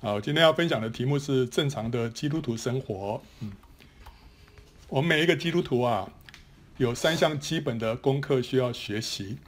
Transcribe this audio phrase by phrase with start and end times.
[0.00, 3.20] 好，今天要分享的题目是正常的基督徒生活。
[3.40, 3.50] 嗯，
[4.88, 6.08] 我们每一个基督徒啊，
[6.76, 9.38] 有三项基本的功课需要学习。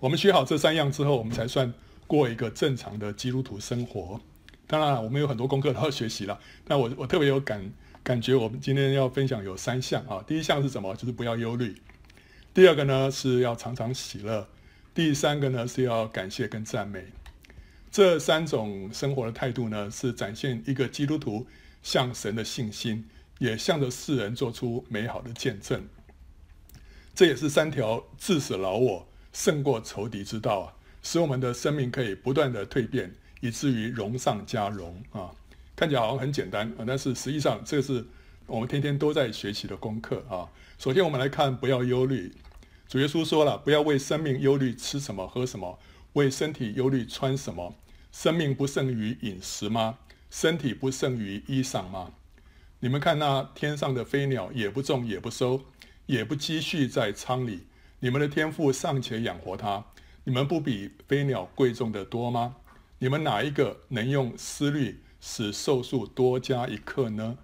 [0.00, 1.72] 我们学好这三样之后，我们才算
[2.06, 4.20] 过一个正常的基督徒生活。
[4.66, 6.38] 当然，我们有很多功课都要学习了。
[6.66, 10.22] 但我我特别有感感觉，我们今天要分享有三项啊。
[10.26, 10.94] 第一项是什么？
[10.96, 11.74] 就是不要忧虑。
[12.52, 14.46] 第二个呢，是要常常喜乐。
[14.94, 17.06] 第三个呢，是要感谢跟赞美。
[17.94, 21.46] 这三种生活的态度呢，是展现一个基督徒
[21.80, 23.08] 向神的信心，
[23.38, 25.80] 也向着世人做出美好的见证。
[27.14, 35.30] 这也是三条致死老我、胜过仇敌之道啊，使我们的生命可以不断的蜕变，以至于荣上加荣啊。
[35.76, 38.04] 看起来好像很简单啊，但是实际上这是
[38.46, 40.50] 我们天天都在学习的功课啊。
[40.80, 42.32] 首先，我们来看不要忧虑。
[42.88, 45.78] 主耶稣说了，不要为生命忧虑吃什么喝什么，
[46.14, 47.76] 为身体忧虑穿什么。
[48.14, 49.98] 生命不胜于饮食吗？
[50.30, 52.12] 身体不胜于衣裳吗？
[52.78, 55.60] 你们看那天上的飞鸟，也不种也不收，
[56.06, 57.66] 也不积蓄在仓里，
[57.98, 59.84] 你们的天赋尚且养活它，
[60.22, 62.54] 你们不比飞鸟贵重得多吗？
[63.00, 67.36] 你们哪一个能用思虑使寿数多加一刻呢？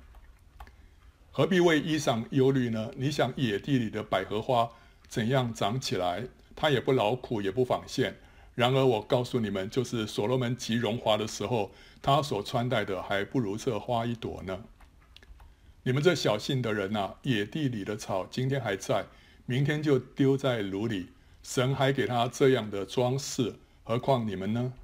[1.32, 2.92] 何必为衣裳忧虑呢？
[2.96, 4.70] 你想野地里的百合花
[5.08, 6.28] 怎样长起来？
[6.54, 8.20] 它也不劳苦，也不纺线。
[8.54, 11.70] 然而我告诉你们，就是所罗门极荣华的时候，
[12.02, 14.64] 他所穿戴的还不如这花一朵呢。
[15.82, 19.06] 你们这小信的人呐、野地里的草今天还在，
[19.46, 21.08] 明天就丢在炉里。
[21.42, 24.74] 神还给他这样的装饰，何况你们呢？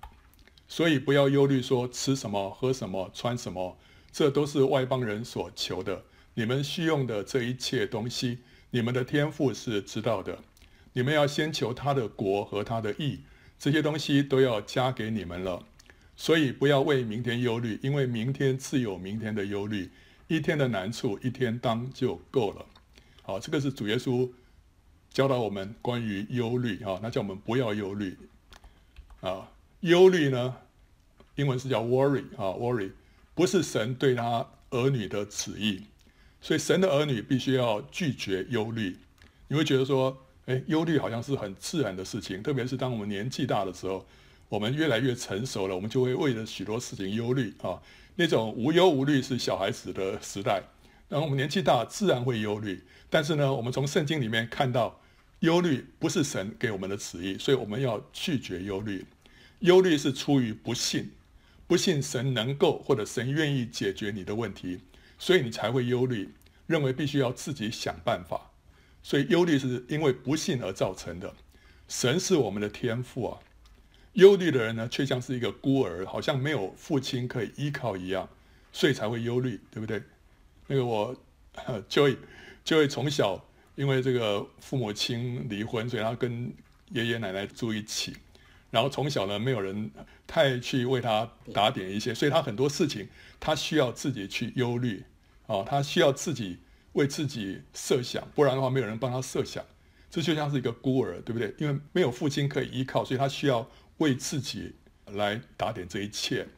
[0.66, 3.76] 所以不要忧虑，说吃什么、喝什么、穿什么，
[4.10, 6.04] 这都是外邦人所求的。
[6.32, 8.38] 你们需用的这一切东西，
[8.70, 10.38] 你们的天赋是知道的。
[10.94, 13.20] 你们要先求他的国和他的义。
[13.58, 15.64] 这些东西都要加给你们了，
[16.16, 19.90] 所以不要为明天忧虑，因为明天自有明天的忧虑。
[20.28, 22.66] 一天的难处，一天当就够了。
[23.22, 24.28] 好，这个是主耶稣
[25.08, 28.18] 教导我们关于忧虑啊，那叫我们不要忧虑
[29.20, 29.52] 啊。
[29.80, 30.56] 忧虑呢，
[31.36, 32.90] 英文是叫 worry 啊，worry
[33.36, 35.84] 不是神对他儿女的旨意，
[36.40, 38.98] 所以神的儿女必须要拒绝忧虑。
[39.46, 44.06] 你会觉得说，诶，忧虑好像是很自然的事情，特别是当我们年纪大的时候，
[44.48, 47.82] 我们越来越成熟了，我们就会为了许多事情忧虑啊。
[48.14, 50.62] 那种无忧无虑是小孩子的时代，
[51.08, 52.82] 然后我们年纪大，自然会忧虑。
[53.10, 55.00] 但是呢，我们从圣经里面看到，
[55.40, 59.04] 忧虑不是神给我们的旨意，所以我们要拒绝忧虑。
[59.60, 61.10] 忧虑是出于不信，
[61.66, 64.78] 不信神能够或者神愿意解决你的问题，
[65.18, 66.32] 所以你才会忧虑，
[66.66, 68.45] 认为必须要自己想办法。
[69.06, 71.32] 所以忧虑是因为不幸而造成的。
[71.86, 73.38] 神是我们的天父啊，
[74.14, 78.28] 忧虑的人呢，却像是一个孤儿，好像没有父亲可以依靠一样，
[78.72, 80.02] 所以才会忧虑，对不对？
[80.66, 81.16] 那个我
[81.88, 82.18] 就会
[82.64, 83.40] 就会从小
[83.76, 86.52] 因为这个父母亲离婚，所以他跟
[86.90, 88.16] 爷爷奶奶住一起，
[88.72, 89.88] 然后从小呢，没有人
[90.26, 93.08] 太去为他打点一些，所以他很多事情
[93.38, 95.04] 他需要自己去忧虑
[95.46, 96.58] 啊，他需要自己。
[96.96, 99.64] 为自己设想，不然的话没有人帮他设想，
[100.10, 101.54] 这就像是一个孤儿，对不对？
[101.58, 104.74] 因为没有父亲可以依靠，所以他需要为自己
[105.12, 106.48] 来打点这一切。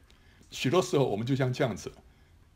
[0.50, 1.92] 许多时候我们就像这样子，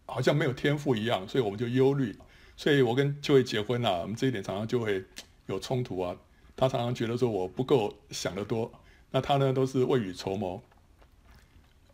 [0.06, 2.16] 好像没有天赋一样，所以我们就忧虑。
[2.56, 5.04] 所以我跟就会结婚了，我们这一点常常就会
[5.46, 6.16] 有冲突啊。
[6.54, 8.70] 他常常觉得说我不够想得多，
[9.10, 10.62] 那他呢都是未雨绸缪，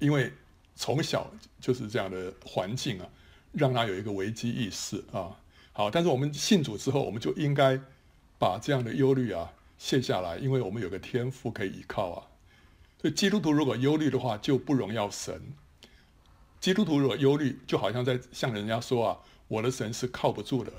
[0.00, 0.31] 因为
[0.75, 3.09] 从小就是这样的环境啊，
[3.53, 5.34] 让他有一个危机意识啊。
[5.78, 7.80] 好，但是我们信主之后，我们就应该
[8.36, 12.26] 把这样的忧虑啊卸下来，因为我们有个天父可以依靠啊。
[13.00, 15.40] 所以基督徒如果忧虑的话，就不荣耀神。
[16.58, 20.72] 基督徒如果忧虑，就好像在向人家说啊，我的神是靠不住的。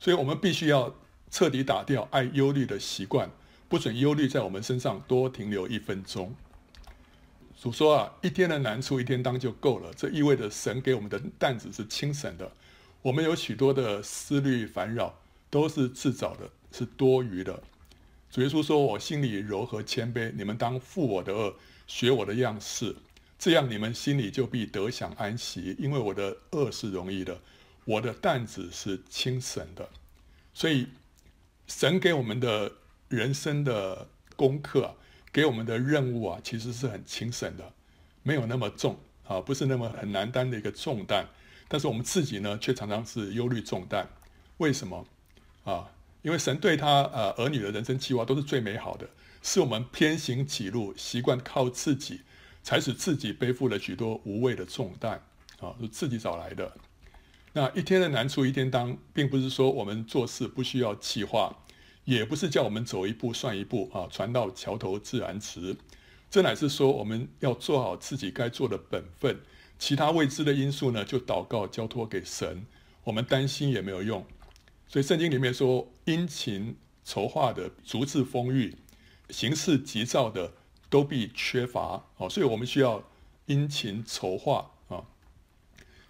[0.00, 0.94] 所以我们必须要
[1.30, 3.30] 彻底打掉爱忧虑的习惯，
[3.68, 6.34] 不准忧虑在我们身上多停留一分钟。
[7.60, 12.50] 主说啊，一天的难处一天当就够了，这意味着神给我们的担子是轻省的。
[13.04, 15.14] 我们有许多的思虑烦扰，
[15.50, 17.62] 都是自找的，是多余的。
[18.30, 21.54] 主耶稣说：“我心里柔和谦卑，你们当负我的轭，
[21.86, 22.96] 学我的样式，
[23.38, 25.76] 这样你们心里就必得享安息。
[25.78, 27.38] 因为我的轭是容易的，
[27.84, 29.86] 我的担子是轻省的。
[30.54, 30.86] 所以，
[31.66, 32.72] 神给我们的
[33.10, 34.96] 人生的功课，
[35.30, 37.70] 给我们的任务啊，其实是很轻省的，
[38.22, 38.98] 没有那么重
[39.28, 41.28] 啊，不是那么很难担的一个重担。”
[41.74, 44.08] 但是我们自己呢，却常常是忧虑重担。
[44.58, 45.04] 为什么？
[45.64, 45.90] 啊，
[46.22, 49.10] 因为神对他呃儿女的人生计划都是最美好的，
[49.42, 52.20] 是我们偏行己路，习惯靠自己，
[52.62, 55.20] 才使自己背负了许多无谓的重担
[55.58, 56.76] 啊，是自己找来的。
[57.54, 61.52] 那一天的难处一天当，并不是说我们做事不需要计划，
[62.04, 65.76] 也不是叫我们走一步算一步啊，船到桥头自然直。
[66.30, 69.40] 这乃是说我们要做好自己该做的本分，
[69.86, 72.64] 其他未知的因素呢，就祷告交托给神，
[73.02, 74.24] 我们担心也没有用。
[74.88, 78.74] 所以圣经里面说，殷勤筹划的足致丰裕，
[79.28, 80.54] 行事急躁的
[80.88, 82.02] 都必缺乏。
[82.16, 83.04] 哦，所以我们需要
[83.44, 85.04] 殷勤筹划啊，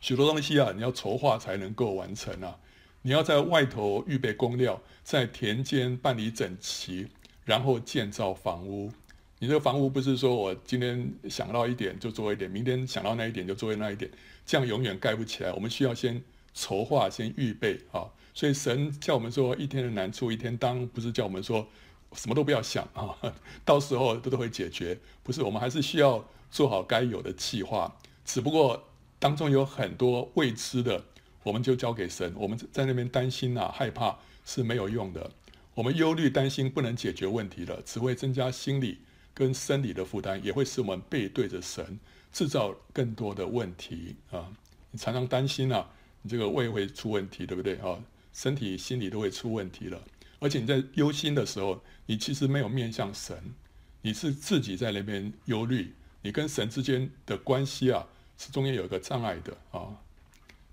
[0.01, 2.61] 许多东西啊，你要筹划才能够完成啊。
[3.03, 7.09] 你要在外头预备工料，在田间办理整齐，
[7.45, 8.93] 然后建造房屋。
[9.39, 14.11] 你这个房屋不是说我今天想到一点就做一点，明天想到那一点就做那一点，
[14.47, 15.53] 这样永远盖不起来。
[15.53, 16.23] 我们需要先
[16.55, 18.07] 筹划，先预备啊。
[18.33, 21.67] 所以神叫我们说，一天的难处一天当，不是叫我们说
[22.15, 23.15] 什么都不要想啊，
[23.65, 24.99] 到时候都都会解决。
[25.23, 27.97] 不是，我们还是需要做好该有的计划。
[28.25, 28.83] 只不过
[29.19, 31.05] 当中有很多未知的，
[31.43, 32.33] 我们就交给神。
[32.37, 35.31] 我们在那边担心啊、害怕是没有用的。
[35.75, 38.99] 我们忧虑担心不能解决问题的，只会增加心理。
[39.35, 41.99] 跟生理的负担也会使我们背对着神，
[42.33, 44.49] 制造更多的问题啊！
[44.93, 45.91] 你常常担心啊，
[46.23, 47.99] 你这个胃会出问题，对不对啊？
[48.33, 50.01] 身体、心理都会出问题了。
[50.39, 53.55] 而且你在忧心的时候，你其实没有面向神，
[54.03, 58.07] 你是自己在那边忧虑，你跟神之间的关系啊，
[58.39, 60.01] 是中间有一个障碍的啊。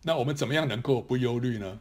[0.04, 1.80] 那我们怎么样能够不忧虑呢？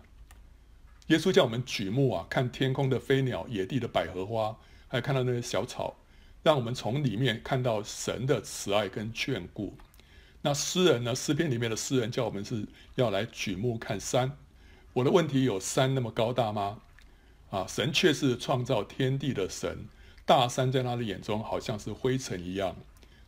[1.08, 4.56] 耶稣叫我们举目啊，看天空的飞鸟、野地的百合花，
[4.88, 5.96] 还有看到那些小草。
[6.42, 9.74] 让我们从里面看到神的慈爱跟眷顾。
[10.42, 11.14] 那诗人呢？
[11.14, 14.38] 诗篇里面的诗人叫我们是要来举目看山。
[14.94, 16.80] 我的问题有山那么高大吗？
[17.50, 19.86] 啊，神却是创造天地的神，
[20.24, 22.74] 大山在他的眼中好像是灰尘一样。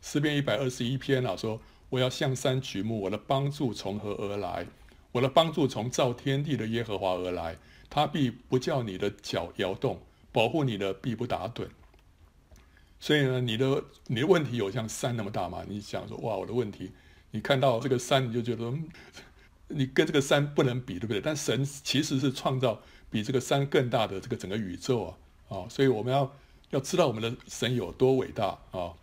[0.01, 4.65] 诗篇一百二十一篇啊，说我要向山举目，我的帮助从何而来？
[5.11, 7.55] 我的帮助从造天地的耶和华而来，
[7.91, 10.01] 他必不叫你的脚摇动，
[10.31, 11.67] 保护你的必不打盹。
[13.03, 15.61] 所以呢，你的你的问题有像山那么大吗？
[15.67, 16.89] 你想说，哇，我的问题，
[17.31, 18.73] 你看到这个山，你就觉得，
[19.67, 21.19] 你跟这个山不能比，对不对？
[21.19, 25.17] 但神其实是创造比这个山更大的这个整个宇宙
[25.49, 26.33] 啊，啊，所以我们要
[26.69, 28.93] 要知道我们的神有多伟大啊。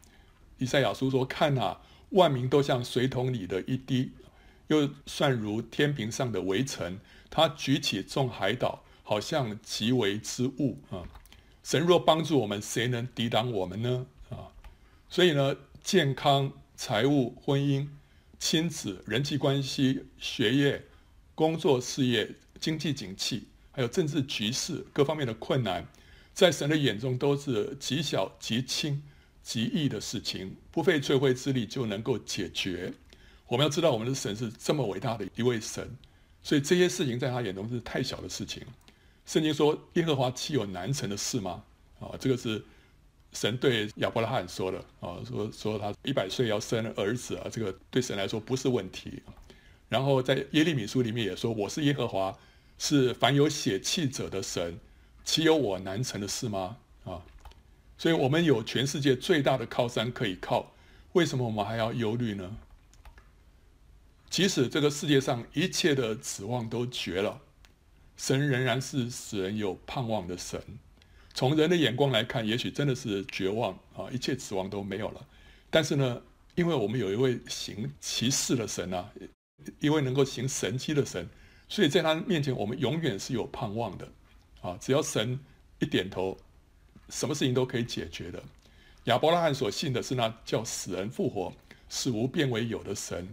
[0.56, 1.82] 以赛亚书说：“看啊，
[2.12, 4.12] 万民都像水桶里的一滴，
[4.68, 6.98] 又算如天平上的微尘。
[7.28, 11.04] 他举起众海岛，好像极微之物啊。”
[11.62, 14.06] 神若帮助我们，谁能抵挡我们呢？
[14.30, 14.48] 啊，
[15.08, 17.86] 所以呢，健康、财务、婚姻、
[18.38, 20.82] 亲子、人际关系、学业、
[21.34, 25.86] 工作、事业、经济景气，还有政治局势各方面的困难，
[26.32, 29.02] 在神的眼中都是极小、极轻、
[29.42, 32.92] 极易的事情，不费吹灰之力就能够解决。
[33.46, 35.96] 我们要知道，我们的神是这么伟大的一位神，
[36.42, 38.62] 所以这些事情在他眼中是太小的事情。
[39.30, 41.62] 圣经说：“耶和华岂有难成的事吗？”
[42.00, 42.60] 啊，这个是
[43.32, 49.22] 神对亚伯拉罕说的啊，说说他一百岁要生儿子啊，这个对神来说不是问题。
[49.88, 52.36] 然后在耶利米书里面也说：“我是耶和华，
[52.76, 54.76] 是凡有血气者的神，
[55.22, 56.76] 岂有我难成的事吗？”
[57.06, 57.22] 啊，
[57.96, 60.72] 所以我们有全世界最大的靠山可以靠，
[61.12, 62.56] 为什么我们还要忧虑呢？
[64.28, 67.40] 即使这个世界上一切的指望都绝了。
[68.20, 70.62] 神仍然是使人有盼望的神。
[71.32, 75.26] 从人的眼光来看，也许真的是绝望啊，一切指望都没有了。
[75.70, 76.22] 但是呢，
[76.54, 79.10] 因为我们有一位行奇事的神啊，
[79.78, 81.26] 一位能够行神迹的神，
[81.66, 84.06] 所以在他面前，我们永远是有盼望的
[84.60, 84.76] 啊。
[84.78, 85.40] 只要神
[85.78, 86.36] 一点头，
[87.08, 88.42] 什么事情都可以解决的。
[89.04, 91.50] 亚伯拉罕所信的是那叫死人复活、
[91.88, 93.26] 使无变为有的神，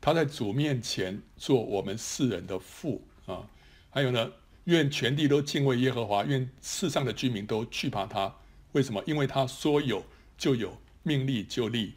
[0.00, 3.48] 他在主面前做我们世人的父啊。
[3.94, 4.32] 还有呢，
[4.64, 8.34] 愿全地都敬畏耶和华，愿世上的居民都惧怕他。
[8.72, 9.00] 为什么？
[9.06, 10.04] 因为他说有
[10.36, 11.94] 就有，命立就立。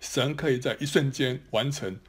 [0.00, 2.00] 神可以在一瞬间完成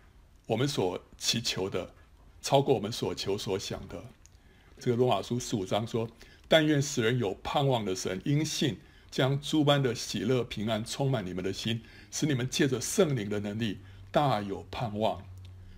[0.47, 1.93] 我们所祈求的，
[2.41, 4.03] 超过我们所求所想的。
[4.79, 6.09] 这个罗马书十五章说
[6.49, 8.79] ：“但愿使人有盼望的神，因信
[9.11, 13.77] 将诸般的喜乐平安充满你们的心，使你们借着圣灵的能力
[14.09, 15.23] 大有盼望。”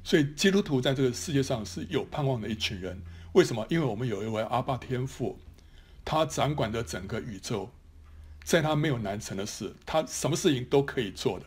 [0.04, 3.02] 所以基督徒在这个世界上是有盼望的一群人。
[3.34, 3.66] 为什么？
[3.70, 5.40] 因为我们有一位阿爸天父，
[6.06, 7.70] 他掌管着整个宇宙，
[8.44, 11.46] 在他没有难成的事，他什么事情都可以做的。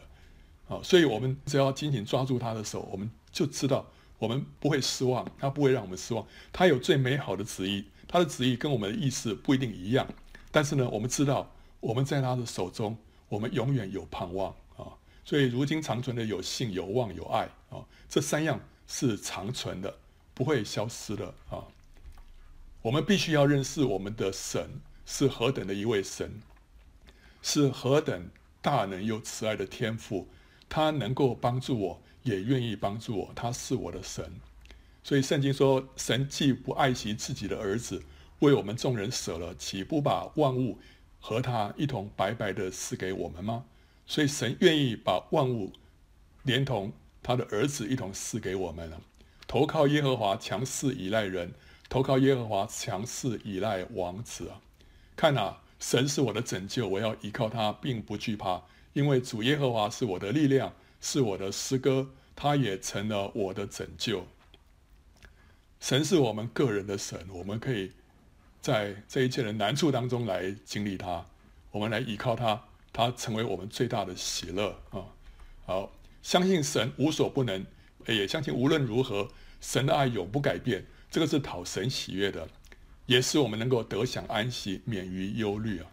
[0.69, 3.87] 啊，所以我们只要紧紧抓住他的手，我们就知道
[4.19, 6.27] 我们不会失望，他不会让我们失望。
[6.53, 10.09] 他有最美好的旨意，他的旨意跟我们的意思不一定一样，
[10.51, 12.97] 但是呢，我们知道我们在他的手中，
[13.29, 14.53] 我们永远有盼望。
[15.27, 19.99] 所以如今长存的有信、有望、有爱啊，这三样是长存的，
[20.33, 21.67] 不会消失的啊。
[22.81, 26.41] 我们必须要认识我们的神是何等的一位神，
[27.43, 28.31] 是何等
[28.63, 30.29] 大能又慈爱的天父，
[30.69, 34.33] 他能够帮助我，也愿意帮助我，他是我的神。
[35.03, 38.01] 所以圣经说，神既不爱惜自己的儿子，
[38.39, 40.79] 为我们众人舍了，岂不把万物
[41.19, 43.65] 和他一同白白的赐给我们吗？
[44.07, 45.73] 所以神愿意把万物
[46.43, 49.01] 连同他的儿子一同赐给我们了。
[49.49, 51.49] 投靠耶和华，强势倚赖人；
[51.89, 54.61] 投靠耶和华，强势倚赖王子啊！
[55.15, 64.27] 看啊，神是我的拯救，我要依靠他，并不惧怕，因为主耶和华是我的力量，是我的诗歌，他也成了我的拯救。
[65.79, 67.93] 神是我们个人的神，我们可以
[68.61, 71.27] 在这一切的难处当中来经历他，
[71.71, 72.65] 我们来依靠他。
[72.97, 75.05] 他成为我们最大的喜乐啊！
[75.67, 77.63] 好，相信神无所不能，
[78.07, 79.29] 也相信无论如何，
[79.61, 80.83] 神的爱永不改变。
[81.11, 82.49] 这个是讨神喜悦的，
[83.05, 85.87] 也是我们能够得享安息，免于忧虑啊！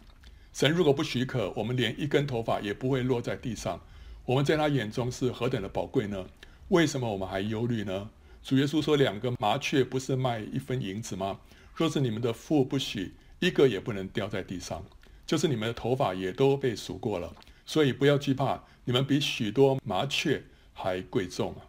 [0.54, 3.78] 神如果不许可，我们连一根头发也不会落在地上。
[4.24, 6.26] 我们在他眼中是何等的宝贵呢？
[6.68, 8.08] 为什么我们还忧虑呢？
[8.42, 11.38] 主耶稣说：“两个麻雀不是卖一分银子吗？
[11.74, 14.82] 若是你们的父不许，一个也不能掉在地上。”
[15.26, 21.64] 就是你们的头发也都被数过了，所以不要惧怕，你们比许多麻雀还贵重啊！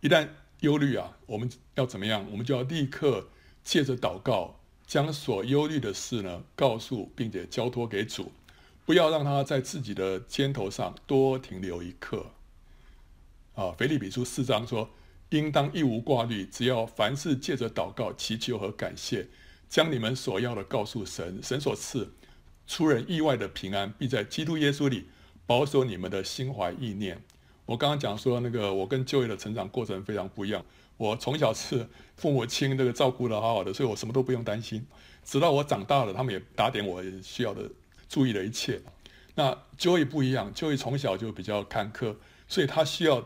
[0.00, 0.28] 一旦
[0.60, 2.26] 忧虑啊，我们要怎么样？
[2.30, 3.28] 我们就要立刻
[3.64, 8.32] 借着祷告，将所忧虑的事呢告诉并且交托给主，
[8.86, 12.26] 不要让他在自己的肩头上多停留一刻。
[13.54, 14.88] 啊，腓立比书四章说，
[15.30, 19.26] 应当一无挂虑，只要凡事借着祷告、祈求和感谢。
[19.70, 22.12] 将你们所要的告诉神，神所赐
[22.66, 25.06] 出人意外的平安，必在基督耶稣里
[25.46, 27.22] 保守你们的心怀意念。
[27.66, 30.64] 我刚刚讲说，那个我跟 Joy 的成长过程非常不一样。
[30.96, 34.84] 我从小是父母亲那个照顾得好好的，所以我什么都不用担心。
[35.22, 37.62] 直到我长大了，他们也打点我需要的、
[38.08, 38.82] 注意的一切。
[39.36, 42.16] 那 Joy 不一样，Joy 从小就比较坎坷，
[42.48, 43.24] 所以他需要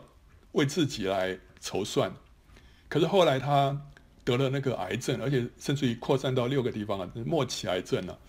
[0.51, 2.13] 为自己来筹算。
[2.87, 3.81] 可是后来他。
[4.25, 8.19] 得了那个癌症，而且甚至于扩散到六个地方啊，末期癌症了。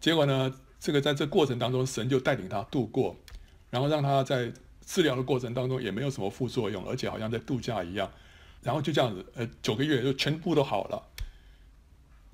[0.00, 3.14] 结果呢，这个在这过程当中，神就带领他度过，
[3.70, 4.52] 然后让他在
[4.84, 8.10] 治疗的过程当中也没有什么副作用，而且好像在度假一样。
[8.62, 11.02] 然后就这样子，呃，九个月就全部都好了。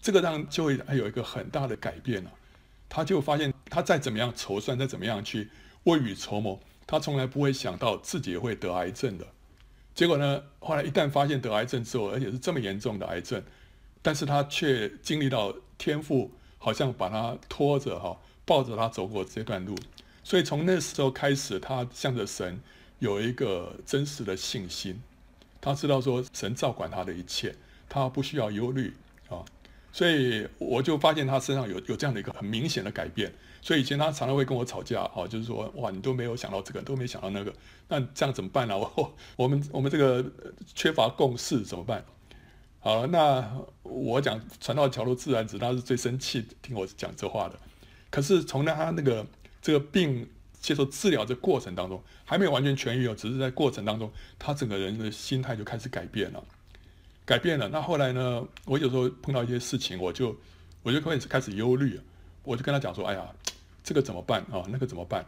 [0.00, 2.30] 这个让就会还有一个很大的改变了。
[2.88, 5.50] 他就发现，他再怎么样筹算，再怎么样去
[5.84, 9.26] 未雨绸缪，他从来不会想到自己会得癌症的。
[10.00, 13.42] 结果呢，后来一旦发现得癌症之后，而且是这么严重的癌症，
[14.00, 19.76] 但是他却经历到天父好像把他拖着哈，抱着他走过这段路，
[20.24, 22.58] 所以从那时候开始，他向着神
[22.98, 24.98] 有一个真实的信心，
[25.60, 27.54] 他知道说神照管他的一切，
[27.86, 28.94] 他不需要忧虑
[29.28, 29.44] 啊，
[29.92, 33.30] 所以我就发现他身上有有这样的一个很明显的改变。
[33.62, 37.52] 所以以前他常常会跟我吵架，哦，就是说，哇，你都没有想到这个，都没想到那个，
[37.88, 38.78] 那这样怎么办 呢？
[38.78, 40.24] 我我们我们这个
[40.74, 42.04] 缺乏共识怎么办？
[42.80, 43.46] 好，那
[43.82, 47.58] 我讲传到桥路自然直，他是最生气听我讲这话的。
[48.08, 49.26] 可是从他那个
[49.60, 50.26] 这个病
[50.58, 56.42] 接受治疗的过程当中，还没有完全痊愈哦，只是在过程当中，他整个人的心态就开始改变了，
[57.26, 57.68] 改变了。
[57.68, 60.34] 那后来呢，我有时候碰到一些事情，我就
[60.82, 62.00] 我就开始开始忧虑，
[62.42, 63.26] 我就跟他讲说，哎呀。
[63.82, 64.62] 这个怎么办啊？
[64.68, 65.24] 那个怎么办？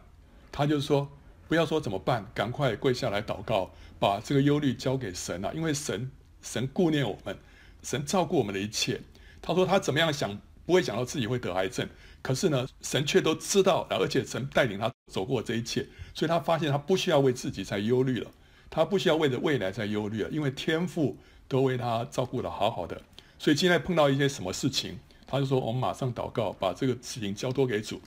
[0.52, 1.11] 他就是说，
[1.49, 5.50] 不要说怎么办，赶快跪下来祷告，把这个忧虑交给神啊！
[5.54, 6.11] 因为神
[6.42, 7.37] 神顾念我们，
[7.83, 9.00] 神照顾我们的一切。
[9.40, 11.88] 他说他怎么样想，不会想到自己会得癌症，
[12.21, 18.31] 可是呢，神却都知道，而且神带领他走过这一切，所以他发现他不需要为自己再忧虑了，
[18.69, 21.16] 他不需要为着未来再忧虑了，因为天父
[21.49, 23.00] 都为他照顾得好好的。
[23.38, 25.00] 所以今天碰到一些什么事情，
[25.32, 28.00] 他就说我们马上祷告，把这个事情交托给主。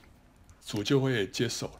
[0.64, 1.70] 主就会接手，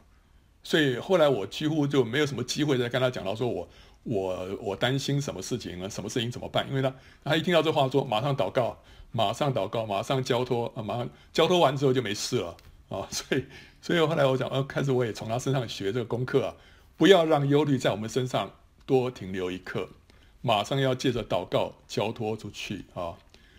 [0.63, 3.67] 所以后来我几乎就没有什么机会再跟他讲到说我
[4.03, 6.65] 我我担心什么事情啊，什么事情怎么办？
[6.69, 8.77] 因为他他一听到这话说马上祷告，
[9.11, 12.55] 马上祷告，马上交托啊，马上交托完之后就没事了
[12.87, 13.05] 啊。
[13.11, 13.43] 所以
[13.81, 16.55] 所以后来我讲，呃，开始我也从他身上学这个功课啊，
[16.95, 18.49] 不要让忧虑在我们身上
[18.85, 19.89] 多停留一刻，
[20.41, 23.15] 马上要借着祷告交托出去啊。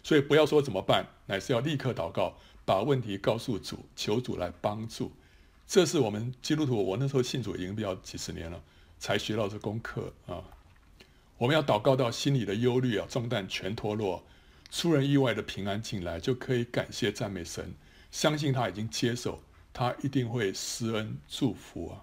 [0.09, 2.33] 所以不要说怎么办，乃是要立刻祷告。
[2.65, 5.12] 把问题告诉主，求主来帮助。
[5.67, 8.59] 这是我们基督徒，我那时候信主已经比较几十年了，
[8.99, 10.43] 才学到这功课啊。
[11.37, 14.25] 我们要祷告到心里的忧虑啊，重担全脱落，
[14.71, 17.75] 出人意外的平安进来，就可以感谢赞美神，
[18.11, 19.43] 相信他已经接手，
[19.75, 22.00] 他一定会施恩祝福啊。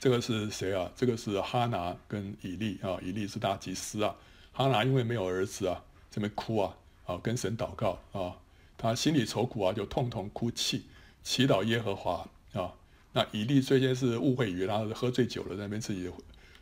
[0.00, 0.90] 这个是谁啊？
[0.96, 4.16] 这个是哈拿跟以利啊，以利是大祭司啊。
[4.50, 6.76] 哈拿因为没有儿子啊，这边哭啊，
[7.06, 8.36] 啊，跟神祷告啊，
[8.76, 10.86] 他心里愁苦啊，就痛痛哭泣，
[11.22, 12.72] 祈祷耶和华啊。
[13.12, 16.10] 那以利最先是误会以为他是喝醉酒了，在那边自己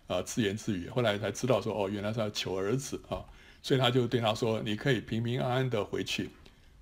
[0.07, 3.25] 啊自言自语，后来才知道说哦，原来是要求儿子啊，
[3.63, 6.31] 所以他就对他说：“你可以平平安安的回去，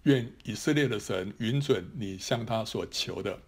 [0.05, 3.39] 愿以色列的神允准你向他所求的。”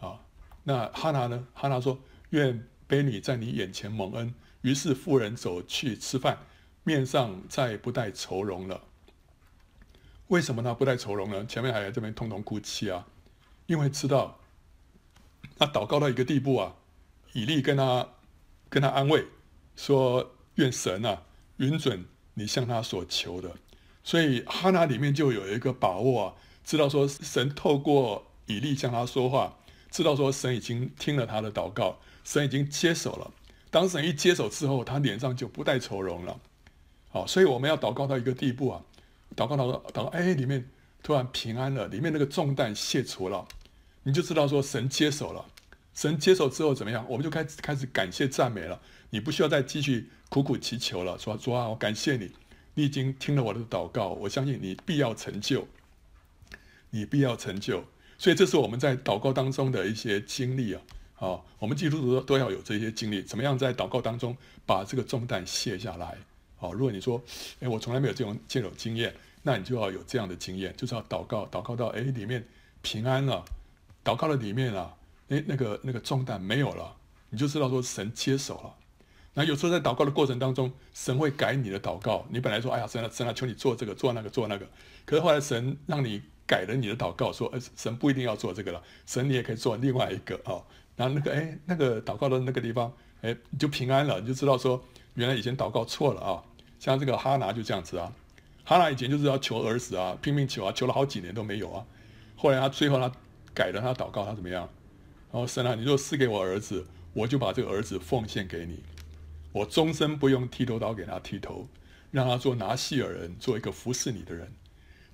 [0.00, 0.20] 啊，
[0.64, 1.46] 那哈拿呢？
[1.54, 1.98] 哈拿说
[2.30, 6.38] ：“愿卑女在你眼前蒙恩。”于是妇人走去吃饭。
[6.86, 8.80] 面上再不带愁容了，
[10.28, 10.72] 为什么他？
[10.72, 11.44] 不带愁容呢？
[11.46, 13.04] 前面还在这边痛痛哭泣啊，
[13.66, 14.38] 因为知道
[15.58, 16.76] 他祷告到一个地步啊，
[17.32, 18.08] 以利跟他
[18.68, 19.26] 跟他安慰
[19.74, 21.24] 说，愿神啊
[21.56, 23.56] 允准你向他所求的，
[24.04, 29.58] 所以哈拿里面就有一个把握啊，知道说神透过以利向他说话，
[29.90, 33.32] 知道说神已经听了他的祷告，神已经接手了。
[33.72, 36.38] 当神一接手之后，他脸上就不带愁容了。
[37.16, 38.82] 好，所以我们要祷告到一个地步啊，
[39.34, 40.68] 祷告到祷告，哎，里面
[41.02, 43.48] 突然平安了，里面那个重担卸除了，
[44.02, 45.46] 你就知道说神接手了。
[45.94, 47.06] 神接手之后怎么样？
[47.08, 48.78] 我们就开始开始感谢赞美了。
[49.08, 52.30] 你不需要再继续苦苦祈求了，说主啊，我感谢你，
[52.74, 55.66] 你已经听了我的祷告，我相信你必要成就，
[56.90, 57.82] 你必要成就。
[58.18, 60.82] 所以这是我们在祷告当中的一些经历啊。
[61.14, 66.18] 好，我们基督徒都要有这些经历，怎么样在祷告当中把这个重担卸下来？
[66.58, 67.22] 好，如果你说，
[67.60, 72.42] 哎，我从来没有这种这种经验，那你就要有这样的经验，就是要祷告，祷告到哎里面
[72.80, 73.44] 平安了，
[74.02, 74.94] 祷告的里面啊，
[75.28, 76.96] 哎那个那个重担没有了，
[77.28, 78.74] 你就知道说神接手了。
[79.34, 82.24] 那有时候在祷告的过程当中，神会改你的祷告。
[82.30, 84.66] 你本来说，哎呀，神啊神啊，求你做这个做那个做那个，
[85.04, 90.64] 可是后来神让你改了你的祷告，说，哎，神不一定要做这个了，神你也可以做另外一个啊。
[90.96, 94.82] 然后那个哎那个祷告的那个地方，哎你就平安了，你就知道说。
[95.16, 96.44] 原来以前祷告错了啊，
[96.78, 98.12] 像这个哈拿就这样子啊，
[98.64, 101.84] 哈拿以前就是要求儿子啊，拼命求啊，求了好几年都没有啊。
[102.36, 103.10] 后来他最后他
[103.54, 104.68] 改了他祷告，他怎么样？
[105.32, 108.82] 然后神啊，你若赐给我儿子，我就把这个儿子奉献给你，
[109.52, 111.66] 我终身不用剃头刀给他剃头，
[112.10, 114.52] 让他做拿细耳人，做一个服侍你的人。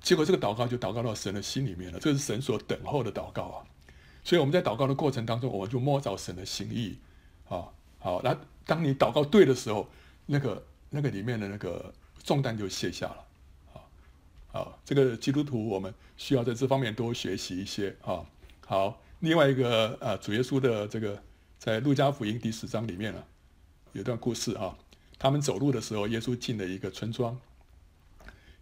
[0.01, 3.63] 结果这个祷告就祷告到神的心里面了，这是神所等候的祷告啊。
[4.25, 6.99] 所以我们在祷告的过程当中，我们就摸着神的心意
[7.49, 7.69] 啊。
[8.01, 8.37] 好，那。
[8.65, 9.89] 当你祷告对的时候，
[10.27, 13.27] 那个那个里面的那个重担就卸下了，
[13.75, 13.81] 啊，
[14.53, 18.25] 好，这个基督徒我们需要在这方面多学习一些啊。
[18.65, 21.23] 好，另外一个啊，主耶稣的这个
[21.59, 23.25] 在路加福音第十章里面啊，
[23.93, 24.79] 有段故事啊，
[25.19, 27.39] 他们走路的时候，耶稣进了一个村庄，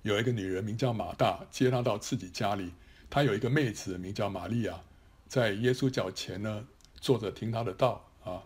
[0.03, 2.73] 有一个女人名叫马大，接他到自己家里，
[3.11, 4.81] 她有一个妹子名叫玛利亚，
[5.29, 6.67] 在耶稣脚前呢
[6.99, 8.43] 坐着听他的道啊。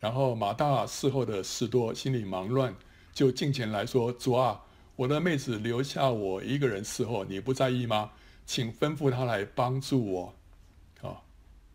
[0.00, 2.74] 然后马大伺候的事多，心里忙乱，
[3.12, 4.58] 就近前来说：“主啊，
[4.96, 8.10] 我的妹子留下我一个人伺候，你不在意吗？
[8.46, 10.34] 请吩咐她来帮助我。”
[11.02, 11.20] 啊，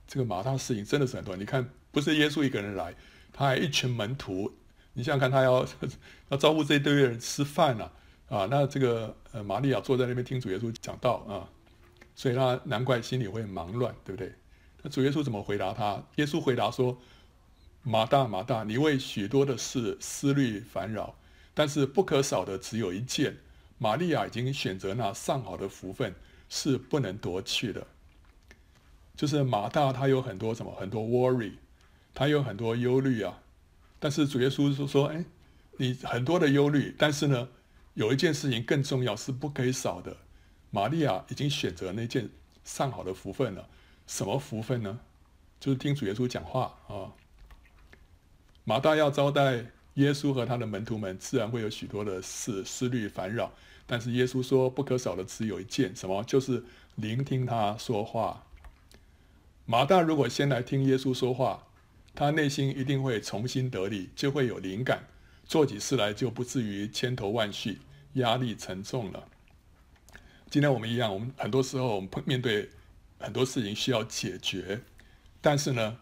[0.07, 1.35] 这个马大事情真的是很多。
[1.35, 2.95] 你看，不是耶稣一个人来，
[3.31, 4.51] 他还一群门徒。
[4.93, 5.63] 你想想看，他要
[6.29, 7.91] 要招呼这一堆人吃饭呢，
[8.27, 11.45] 啊，那这个呃玛利亚坐在那边听主耶稣讲道啊，
[12.15, 14.33] 所以他难怪心里会忙乱，对不对？
[14.81, 16.03] 那主耶稣怎么回答他？
[16.15, 16.97] 耶稣回答说。
[17.87, 21.15] 马大，马大，你为许多的事思虑烦扰，
[21.53, 23.37] 但是不可少的只有一件。
[23.77, 26.15] 玛利亚已经选择那上好的福分，
[26.49, 27.85] 是不能夺去的。
[29.15, 31.51] 就是马大，他有很多什么，很多 worry，
[32.15, 33.43] 他有很多忧虑啊。
[33.99, 35.23] 但是主耶稣就说：“哎，
[35.77, 37.49] 你很多的忧虑，但是呢，
[37.93, 40.17] 有一件事情更重要，是不可以少的。
[40.71, 42.31] 玛利亚已经选择那件
[42.63, 43.69] 上好的福分了。
[44.07, 45.01] 什么福分呢？
[45.59, 47.13] 就是听主耶稣讲话啊。”
[48.65, 53.53] 马大要招待耶稣和他的门徒们，自然会有许多的事思虑烦扰。
[53.85, 56.23] 但是耶稣说，不可少的只有一件，什么？
[56.23, 56.63] 就是
[56.95, 58.47] 聆听他说话。
[59.67, 61.67] 马大如果先来听耶稣说话，
[62.15, 65.05] 他内心一定会重新得力，就会有灵感，
[65.45, 67.77] 做起事来就不至于千头万绪，
[68.13, 69.27] 压力沉重了。
[70.49, 72.69] 今天我们一样，我们很多时候我们面对
[73.19, 74.81] 很多事情需要解决，
[75.39, 75.99] 但是呢，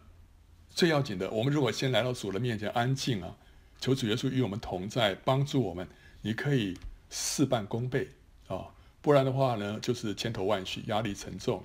[0.74, 3.36] 最要紧的，我们如果先来到主的面前安静啊，
[3.80, 5.86] 求主耶稣与我们同在，帮助我们，
[6.20, 6.76] 你可以
[7.08, 8.08] 事半功倍
[8.48, 8.66] 啊，
[9.00, 11.62] 不然的话呢，就是千头万绪，压力沉重。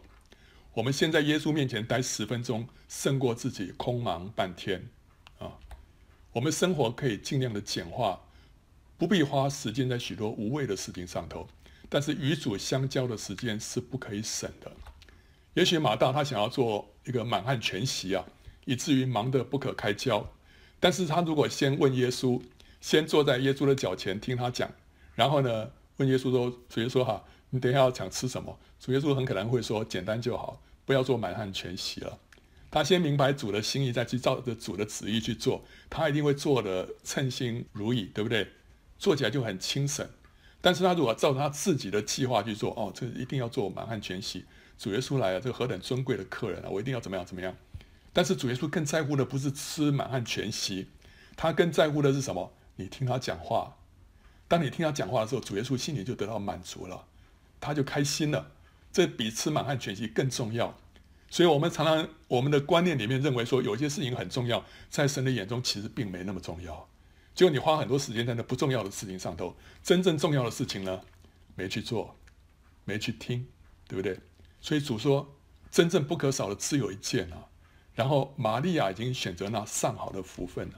[0.73, 4.87] 我们先在耶稣面前待十分钟，胜过自己空忙半天
[5.39, 5.57] 啊。
[6.31, 8.21] 我们生活可以尽量的简化，
[8.99, 11.47] 不必花时间在许多无谓的事情上头，
[11.89, 14.71] 但是与主相交的时间是不可以省的。
[15.55, 18.23] 也许马大他想要做一个满汉全席啊。
[18.69, 20.29] 以至于忙得不可开交。
[20.79, 22.39] 但是他如果先问耶稣，
[22.79, 24.69] 先坐在耶稣的脚前听他讲，
[25.15, 32.19] 然后呢，问耶稣说：“主耶稣哈，你等一下要想吃什么？”主耶稣很可能会说：“简单就好，不要做满汉全席了。”
[32.69, 38.47] 他先明白主的心意，再去照着主的旨意去做，他一定会做得称心如意，对不对？
[38.99, 40.07] 做起来就很轻省。
[40.61, 44.45] 但是他如果照他自己的计划去做，哦，这一定要做满汉全席。
[44.77, 46.69] 主耶稣来了，这何等尊贵的客人啊！
[46.69, 47.53] 我一定要怎么样怎么样。
[48.11, 50.87] 但是主耶稣更在乎的不是吃满汉全席，
[51.35, 52.53] 他更在乎的是什么？
[52.75, 53.77] 你听他讲话。
[54.47, 57.05] 当你听他讲话的时候，主耶稣心里就得到满足了，
[57.59, 58.51] 他就开心了。
[58.91, 60.75] 这比吃满汉全席更重要。
[61.29, 66.89] 所以，我们常常我们的观念里面认为说，有些事情很重要，在神的眼中其实并没那么重要。
[67.35, 71.01] 结果你花很多时间在那不重要的事情上头，真正重要的事情呢，
[71.55, 72.15] 没去做，
[72.85, 73.45] 没去听，
[73.87, 74.19] 对不对？
[74.59, 75.35] 所以主说，
[75.69, 77.48] 真正不可少的只有一件啊。
[77.99, 80.75] 然后玛利亚已经选择那上好的福分了。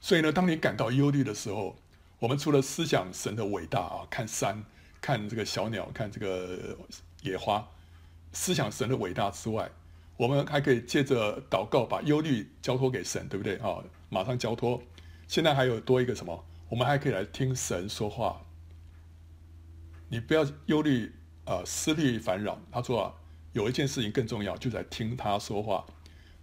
[0.00, 1.76] 所以呢，当你感到忧虑的时候，
[2.18, 4.64] 我们除了思想神的伟大啊，看山，
[5.02, 6.78] 看这个小鸟，看这个
[7.20, 7.68] 野花，
[8.32, 9.70] 思想神的伟大之外，
[10.16, 13.84] 我们还可以借着祷告把忧虑交托给神，对不对啊？
[14.08, 14.82] 马上交托。
[15.26, 16.42] 现在还有多一个什么？
[16.70, 18.40] 我们还可以来听神说话。
[20.08, 21.12] 你不要忧虑
[21.44, 22.58] 啊，思虑烦扰。
[22.72, 23.12] 他说啊。
[23.52, 25.84] 有一件事情更重要，就在听他说话，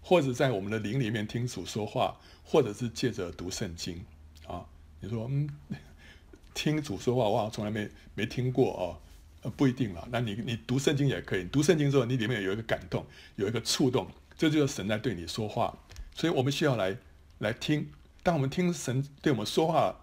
[0.02, 4.04] 或者在我们的灵里面听主说话，或者是借着读圣经
[4.48, 4.65] 啊。
[5.00, 5.50] 你说，嗯，
[6.54, 8.98] 听主说话，哇，从来没没听过哦，
[9.44, 10.08] 呃，不一定了。
[10.12, 15.78] 那你你读圣经也可以，读圣经之后，你里面有一个感动，有一个触动，这就是神在对你说话。
[16.13, 16.98] 所以我们需要来
[17.39, 17.91] 来听。
[18.24, 19.96] 当我们听神对我们说话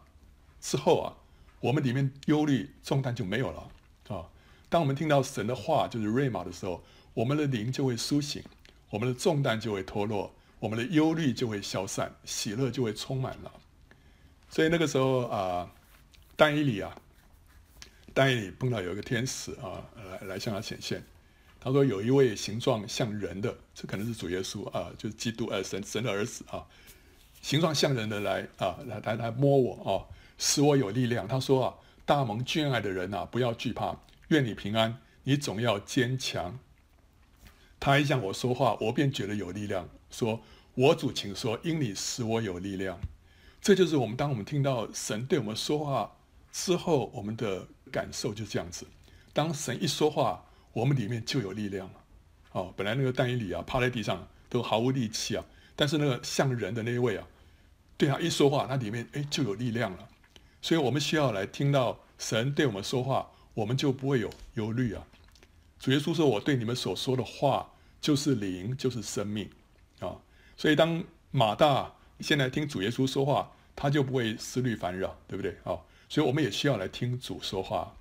[0.61, 1.17] 之后啊，
[1.61, 3.69] 我们里面忧虑重担就没有了。
[4.73, 6.83] 当我们听到神的话，就是瑞玛的时候，
[7.13, 8.43] 我们的灵就会苏醒，
[8.89, 13.53] 我们的重担就会脱落，我们的忧虑就会消散，喜乐就会充满了。
[14.49, 15.71] 所以那个时候啊，
[16.37, 16.97] 但以理啊，
[18.15, 21.05] 但以理碰到有一个天使啊，来来向他显现，
[21.61, 26.65] 他说有一位形状像人的，这可能是主耶稣啊，就是基督呃神神的儿子啊，
[27.43, 30.09] 形状像人的来啊来来来摸我啊，
[30.39, 31.29] 使我有力量。
[31.29, 31.75] 他说啊，
[32.07, 33.95] 大蒙眷爱的人啊，不要惧怕。
[34.33, 36.59] 愿你平安，你总要坚强。
[37.79, 39.89] 他一向我说话，我便觉得有力量。
[40.11, 40.43] 说
[40.75, 42.99] ：“我主，请说，因你使我有力量。”
[43.61, 46.17] 这就是我们当我们听到神对我们说话
[46.53, 48.87] 之后，我们的感受就这样子。
[49.33, 51.95] 当神一说话，我们里面就有力量了。
[52.53, 57.27] 哦，本来那个但以理啊，趴在地上都毫无力气啊，但是那个像人的那一位啊，
[57.97, 60.09] 对他一说话，他里面哎就有力量了。
[60.61, 63.32] 所以我们需要来听到神对我们说话。
[63.55, 65.07] 我们就不会有忧虑啊！
[65.79, 69.51] 主耶稣说：“我对你们所说的话就是灵，就是生命
[70.01, 70.17] 啊！”
[70.57, 75.77] 所以当马大现在听主耶稣说话，他就不会思虑烦扰，对不对啊？
[76.09, 77.95] 所以我们也需要来听主说话。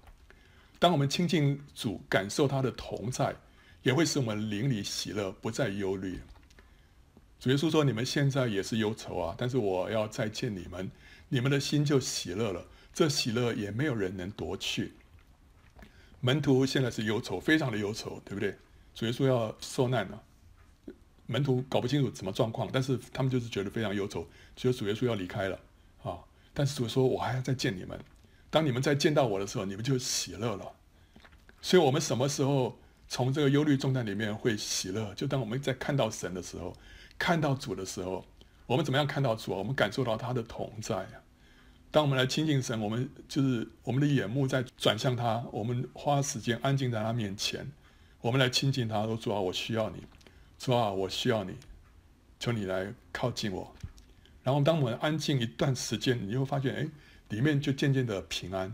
[0.77, 3.35] 当我们亲近主，感受他的同在，
[3.83, 6.19] 也会使我们灵里喜乐，不再忧虑。
[7.39, 10.91] 主耶稣说：“你们现在也是忧愁啊，但是我要再见你们，
[11.29, 12.65] 你们的心就喜乐了。
[12.93, 14.93] 这喜乐也没有人能夺去。”
[16.21, 18.55] 门徒现在是忧愁，非常的忧愁，对不对？
[18.93, 20.21] 主耶稣要受难了，
[21.25, 25.59] 门徒搞不清楚什么状况，但是他们就是觉得非常忧愁，觉得主耶稣要离开了
[26.03, 26.19] 啊。
[26.53, 27.99] 但是主说：“我还要再见你们，
[28.49, 30.71] 当你们再见到我的时候，你们就喜乐了。”
[31.61, 35.13] 所以，我们什么时候从这个忧虑重担里面会喜乐？
[35.15, 36.75] 就当我们在看到神的时候，
[37.17, 38.25] 看到主的时候，
[38.67, 39.57] 我们怎么样看到主啊？
[39.57, 41.23] 我们感受到他的同在啊。
[41.91, 47.69] 当我们来亲近神，我们就是我们的眼目在转向他，我们花时间安静在他面前，
[48.21, 50.01] 我们来亲近他，说主啊，我需要你，
[50.57, 51.53] 主啊，我需要你，
[52.39, 53.75] 求你来靠近我。
[54.41, 56.87] 然后当我们安静一段时间，你就会发现，哎，
[57.27, 58.73] 里面就渐渐的平安，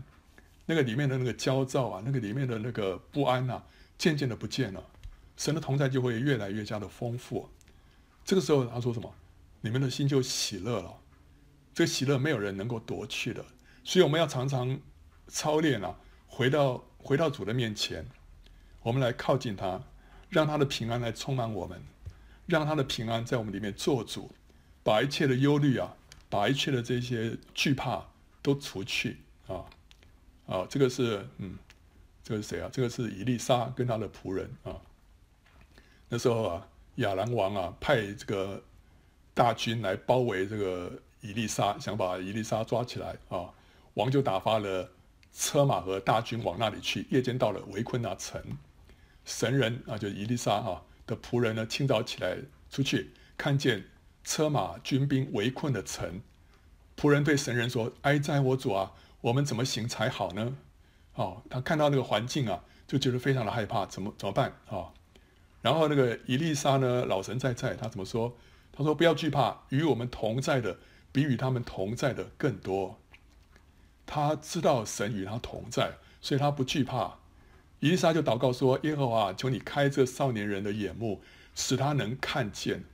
[0.64, 3.64] 那个里面的那个焦躁啊，那个里面的那个不安啊，
[3.98, 4.84] 渐渐的不见了，
[5.36, 7.48] 神的同在就会越来越加的丰富。
[8.24, 9.12] 这个时候他说什么？
[9.60, 10.94] 你们的心就喜乐了。
[11.78, 13.44] 这个喜乐没有人能够夺去的，
[13.84, 14.80] 所以我们要常常
[15.28, 15.94] 操练啊，
[16.26, 18.04] 回到回到主的面前，
[18.82, 19.80] 我们来靠近他，
[20.28, 21.80] 让他的平安来充满我们，
[22.46, 24.32] 让他的平安在我们里面做主，
[24.82, 25.94] 把一切的忧虑啊，
[26.28, 28.04] 把一切的这些惧怕
[28.42, 29.64] 都除去啊
[30.48, 30.66] 啊！
[30.68, 31.56] 这个是嗯，
[32.24, 32.68] 这个是谁啊？
[32.72, 34.74] 这个是以利沙跟他的仆人啊。
[36.08, 38.64] 那时候啊，亚兰王啊派这个
[39.32, 41.00] 大军来包围这个。
[41.20, 43.50] 伊丽莎想把伊丽莎抓起来啊，
[43.94, 44.90] 王就打发了
[45.32, 47.06] 车马和大军往那里去。
[47.10, 48.42] 夜间到了，围困那城。
[49.24, 52.38] 神人啊，就以利沙哈的仆人呢，清早起来
[52.70, 53.84] 出去，看见
[54.24, 56.20] 车马军兵围困的城，
[56.96, 60.56] 仆人对神人说：“哀哉，我主啊，我们怎么行才好呢？”
[61.14, 64.94] 哦，他看到那个环境啊，就觉得非常的害怕，怎么怎么办啊？
[65.60, 68.34] 然后那个伊丽莎呢，老神在在，他怎么说？
[68.72, 70.78] 他说：“不要惧怕，与我们同在的
[71.12, 72.98] 比与他们同在的更多。”
[74.06, 77.18] 他知道神与他同在，所以他不惧怕。
[77.80, 81.22] 以利沙就祷告说：“耶和华，求你开这少年人的眼目，
[81.54, 82.84] 使他能看见。”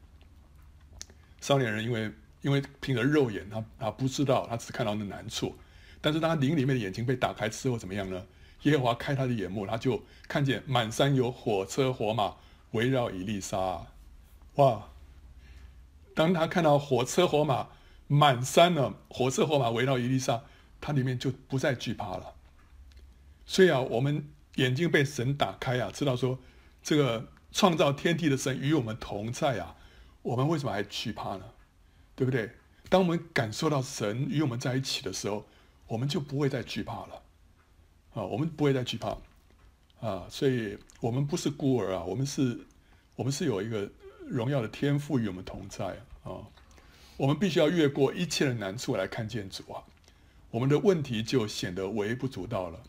[1.40, 5.56] 少年人因为因为凭着肉眼，他他不知道，他只看到那难处。
[6.00, 8.26] 但是当他灵里面的眼睛被打开之后，怎么样呢？
[8.62, 12.34] 耶和华开他的眼目，他就看见满山有火车火马
[12.72, 13.86] 围绕以利沙。
[14.56, 14.88] 哇！
[16.14, 17.68] 当他看到火车火马
[18.06, 20.42] 满山呢，火车火马围绕伊丽莎，
[20.80, 22.34] 他里面就不再惧怕了。
[23.46, 24.30] 所以啊，我们。
[24.56, 26.38] 眼睛被神打开啊，知道说
[26.80, 29.74] 这个创造天地的神与我们同在啊，
[30.22, 31.44] 我们为什么还惧怕呢？
[32.14, 32.52] 对不对？
[32.88, 35.44] 当我们感受到神与我们在一起的时候，
[35.88, 37.22] 我们就不会再惧怕了
[38.14, 39.18] 啊，我们不会再惧怕
[40.00, 42.60] 啊，所以我们不是孤儿啊，我们是，
[43.16, 43.90] 我们是有一个
[44.24, 46.46] 荣耀的天父与我们同在啊，
[47.16, 49.82] 我们必须要越过一切的难处来看见主啊，
[50.50, 52.80] 我们的问题就显得微不足道了。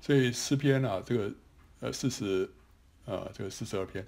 [0.00, 1.32] 所以诗篇啊，这个
[1.80, 2.50] 呃四十，
[3.06, 4.06] 呃这个四十二篇，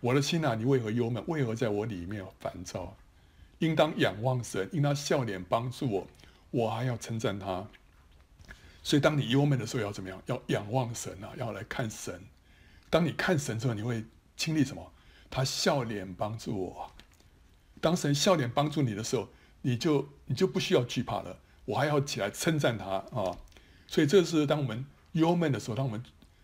[0.00, 1.24] 我的心啊，你为何忧闷？
[1.26, 2.94] 为何在我里面烦躁？
[3.58, 6.06] 应当仰望神，应当笑脸帮助我，
[6.50, 7.66] 我还要称赞他。
[8.82, 10.22] 所以当你忧闷的时候，要怎么样？
[10.26, 12.20] 要仰望神啊，要来看神。
[12.90, 14.04] 当你看神之后，你会
[14.36, 14.92] 经历什么？
[15.30, 16.92] 他笑脸帮助我。
[17.82, 19.28] 当神笑脸帮助你的时候，
[19.60, 21.38] 你就你就不需要惧怕了。
[21.66, 23.36] 我还要起来称赞他啊。
[23.86, 24.86] 所以这是当我们。
[25.12, 26.02] 忧闷的时候，当我们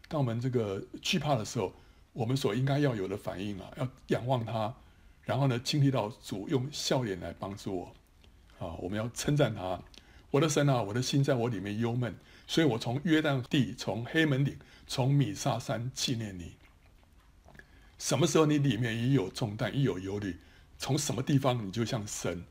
[0.08, 1.72] 当我们这个惧怕的时候，
[2.12, 4.74] 我们所应该要有的反应啊，要仰望他，
[5.22, 7.94] 然后呢，经历到主用笑脸来帮助我，
[8.58, 9.82] 啊，我们要称赞他，
[10.30, 12.14] 我的神啊，我的心在我里面忧闷，
[12.46, 16.52] 所以我从约旦地，从黑门岭，从米萨山纪念你。
[17.96, 20.38] 什么时候你里面一有重担，一有忧虑，
[20.78, 22.44] 从什么地方你就向神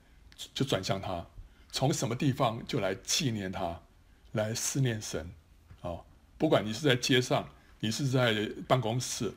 [0.54, 1.26] 就转向他，
[1.72, 3.82] 从什么地方就来纪念他，
[4.34, 5.32] 来思念神。
[5.82, 6.02] 啊
[6.38, 9.34] 不管你是在街上，你是在办公室，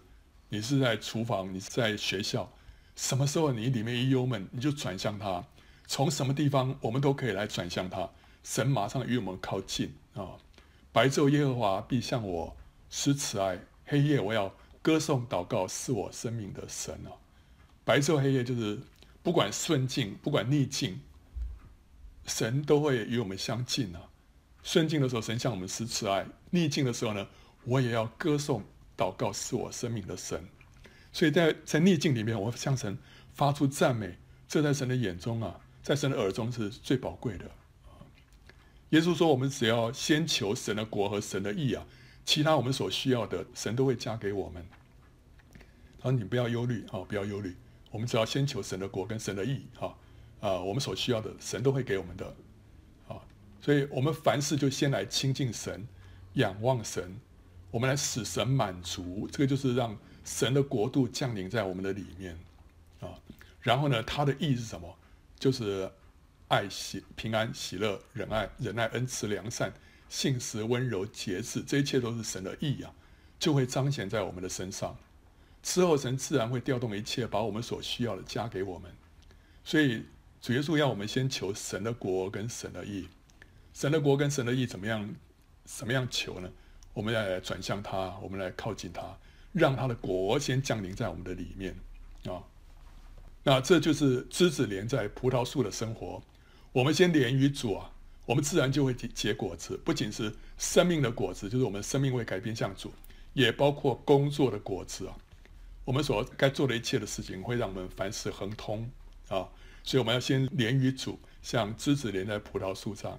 [0.51, 2.53] 你是在厨房，你是在学校，
[2.95, 5.43] 什么时候你里面一忧闷，你就转向他。
[5.87, 8.11] 从什么地方，我们都可以来转向他。
[8.43, 10.37] 神马上与我们靠近啊！
[10.93, 12.57] 白昼耶和华必向我
[12.89, 17.13] 施慈爱，黑夜我要歌颂祷告，是我生命的神啊！
[17.91, 18.79] 白昼黑夜就是
[19.21, 21.01] 不管顺境，不管逆境，
[22.25, 24.01] 神都会与我们相近啊！
[24.63, 27.27] 顺境的时候，神向我们施慈爱；逆境的时候呢，
[27.65, 28.63] 我也要歌颂、
[28.97, 30.41] 祷告，是我生命的神。
[31.13, 32.97] 所以在在逆境里面，我向神
[33.35, 37.51] 发出赞美，这在神的眼中啊，在神的耳中是最宝贵的。
[38.91, 41.85] 耶稣说：“我们只要先求神的国和神的义啊，
[42.25, 44.65] 其他我们所需要的，神都会加给我们。”
[45.99, 47.57] 他说：“你不要忧虑啊，不要忧虑，
[47.91, 49.97] 我们只要先求神的国跟神的义哈，
[50.41, 52.27] 啊，我们所需要的，神都会给我们的。”
[53.09, 53.21] 啊
[53.61, 55.87] 所以，我们凡事就先来亲近神，
[56.35, 57.21] 仰望神，
[57.71, 59.29] 我们来使神满足。
[59.31, 62.39] 这个就是让神的国度降临在我们的里面
[63.01, 63.21] 啊。
[63.61, 64.97] 然后呢，他的义是什么？
[65.39, 65.91] 就是
[66.49, 69.73] 爱喜、平安、喜乐、仁爱、忍耐、恩慈、良善、
[70.09, 72.93] 信实、温柔、节制，这一切都是神的义啊，
[73.39, 74.97] 就会彰显在我们的身上。
[75.63, 78.91] 之后，神自然会调动一切，把我们所需要的加给我们。
[79.63, 80.05] 所以，
[80.41, 83.09] 主耶稣要我们先求神的国跟神的义。
[83.75, 85.15] 神的国跟神的义怎么样？
[85.65, 86.51] 怎么样求呢？
[86.93, 89.17] 我们要来转向他，我们来靠近他，
[89.53, 91.77] 让他的国先降临在我们的里面
[92.25, 92.43] 啊。
[93.45, 96.21] 那这就是枝子连在葡萄树的生活。
[96.73, 97.93] 我们先连于主啊，
[98.27, 99.81] 我们自然就会结结果子。
[99.85, 102.93] 不仅是生命的果子，就是我们生命会改变向主，
[103.33, 105.17] 也包括工作的果子啊。
[105.91, 108.89] 我们所该做的一切的事情，会让我们凡事亨通
[109.27, 109.51] 啊。
[109.83, 113.19] 所以我们要先连于主，像枝子连在葡萄树上。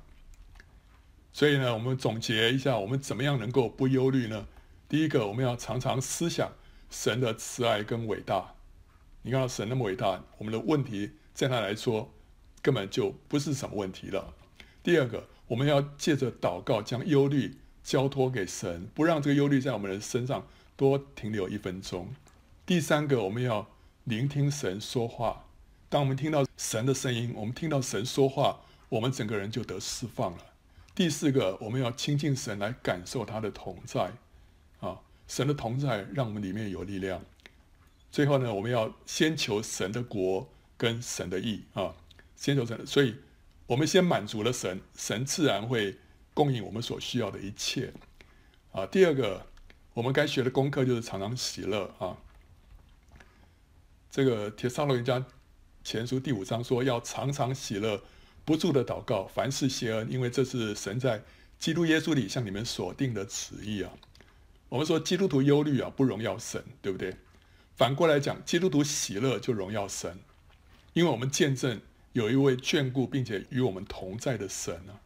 [1.34, 4.47] 所以呢，我们总结一下，我们怎么样能够不忧虑呢？
[4.88, 6.49] 第一个，我们要常常思想
[6.89, 8.55] 神的慈爱跟伟大。
[9.23, 12.13] 你看到神那么伟大，我们的问题在他来说
[12.62, 14.34] 根本就不是什么问题了。
[14.81, 22.07] 第二个，我们要借着祷告将忧虑交托给神，不让这个忧虑在我们的身上多停留一分钟。
[22.71, 23.67] 第三个，我们要
[24.05, 25.45] 聆听神说话。
[25.89, 30.38] 当我们听到神的声音，我们听到神说话，我们整个人就得释放了。
[30.95, 34.13] 第四个，我们要亲近神来感受他的同在，
[34.79, 37.21] 啊，神的同在让我们里面有力量。
[38.10, 41.93] 最后呢，我们要先求神的国跟神的意啊，
[42.38, 43.17] 先求神，所以
[43.67, 45.97] 我们先满足了神，神自然会
[46.34, 47.91] 供应我们所需要的一切
[48.71, 48.86] 啊。
[48.86, 49.45] 第二个，
[49.93, 52.15] 我们该学的功课就是常常喜乐啊。
[54.12, 55.24] 这个《帖撒罗尼迦
[55.86, 58.04] 前书》第五章说，要常常喜乐，
[58.43, 61.24] 不住的祷告，凡事谢恩，因为这是神在
[61.58, 63.93] 基督耶稣里向你们所定的旨意啊。
[64.67, 67.15] 我们说基督徒忧虑啊，不荣耀神，对不对？
[67.78, 70.19] 反过来讲，基督徒喜乐就荣耀神，
[70.91, 71.80] 因为我们见证
[72.12, 75.00] 有一位眷顾并且与我们同在的神啊。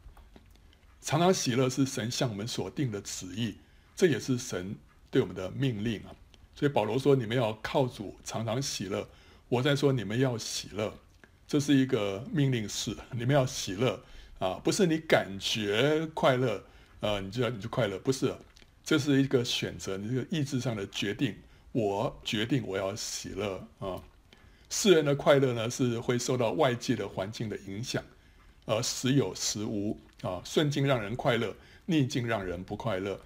[1.00, 3.58] 常常喜乐是神向我们所定的旨意，
[3.96, 4.76] 这也是神
[5.12, 6.16] 对我们的命令啊。
[6.56, 9.08] 所以保罗说：“你们要靠主常常喜乐。”
[9.50, 10.94] 我在说：“你们要喜乐。”
[11.48, 14.02] 这是一个命令式，你们要喜乐
[14.40, 16.64] 啊，不是你感觉快乐，
[17.02, 18.34] 呃，你就要你就快乐，不是，
[18.84, 21.36] 这是一个选择，你这个意志上的决定。
[21.72, 24.02] 我决定我要喜乐啊。
[24.70, 28.02] 世人的快乐呢，是会受到外界的环境的影响，
[28.66, 31.54] 而时有时无啊，顺境让人快乐，
[31.86, 33.20] 逆境让人不快乐。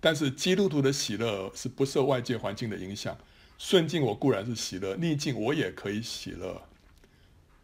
[0.00, 3.16] 但是基督徒的喜乐是不受外界环境的影响，
[3.58, 6.62] 顺境我固然是喜乐，逆境我也可以喜乐。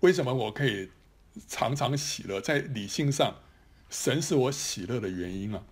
[0.00, 0.90] 为什么我可以
[1.46, 2.40] 常常喜乐？
[2.40, 3.36] 在理性上，
[3.88, 5.62] 神是我喜乐的原因啊。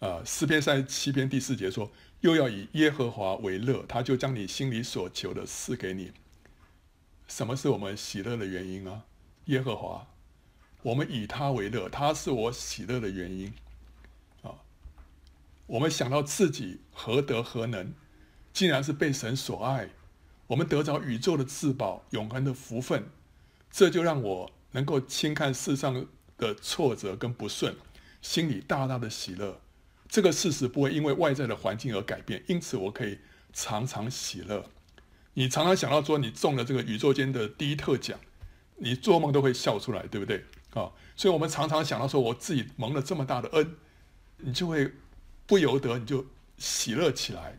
[0.00, 1.90] 啊，诗篇三十七篇第四节说
[2.20, 6.12] ：“又要以耶和华为乐，他就将你心里所求的赐给你。”
[7.26, 9.04] 什么是我们喜乐的原因啊？
[9.46, 10.06] 耶和华，
[10.82, 13.52] 我们以他为乐，他是我喜乐的原因。
[15.68, 17.92] 我们想到自己何德何能，
[18.54, 19.90] 竟然是被神所爱，
[20.46, 23.10] 我们得着宇宙的至宝、永恒的福分，
[23.70, 26.06] 这就让我能够轻看世上
[26.38, 27.76] 的挫折跟不顺，
[28.22, 29.60] 心里大大的喜乐。
[30.08, 33.18] 这个事实不会因为外在的环境而改变，因此我可以
[33.52, 34.70] 常常喜乐。
[35.34, 38.18] 你常常想到说你中了这个宇宙间的第一特奖，
[38.78, 40.46] 你做梦都会笑出来，对不对？
[40.72, 43.76] 啊，所以我们常常想到说我自己蒙了这么大的恩，
[44.38, 44.90] 你就会。
[45.48, 46.24] 不由得你就
[46.58, 47.58] 喜乐起来，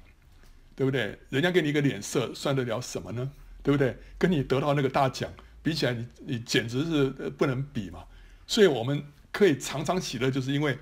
[0.75, 1.17] 对不对？
[1.29, 3.31] 人家给你一个脸色，算得了什么呢？
[3.63, 3.97] 对不对？
[4.17, 8.05] 跟你得到那个大奖比起来你，你简直是不能比嘛。
[8.45, 10.77] 所以我们可以常常喜乐，就是因为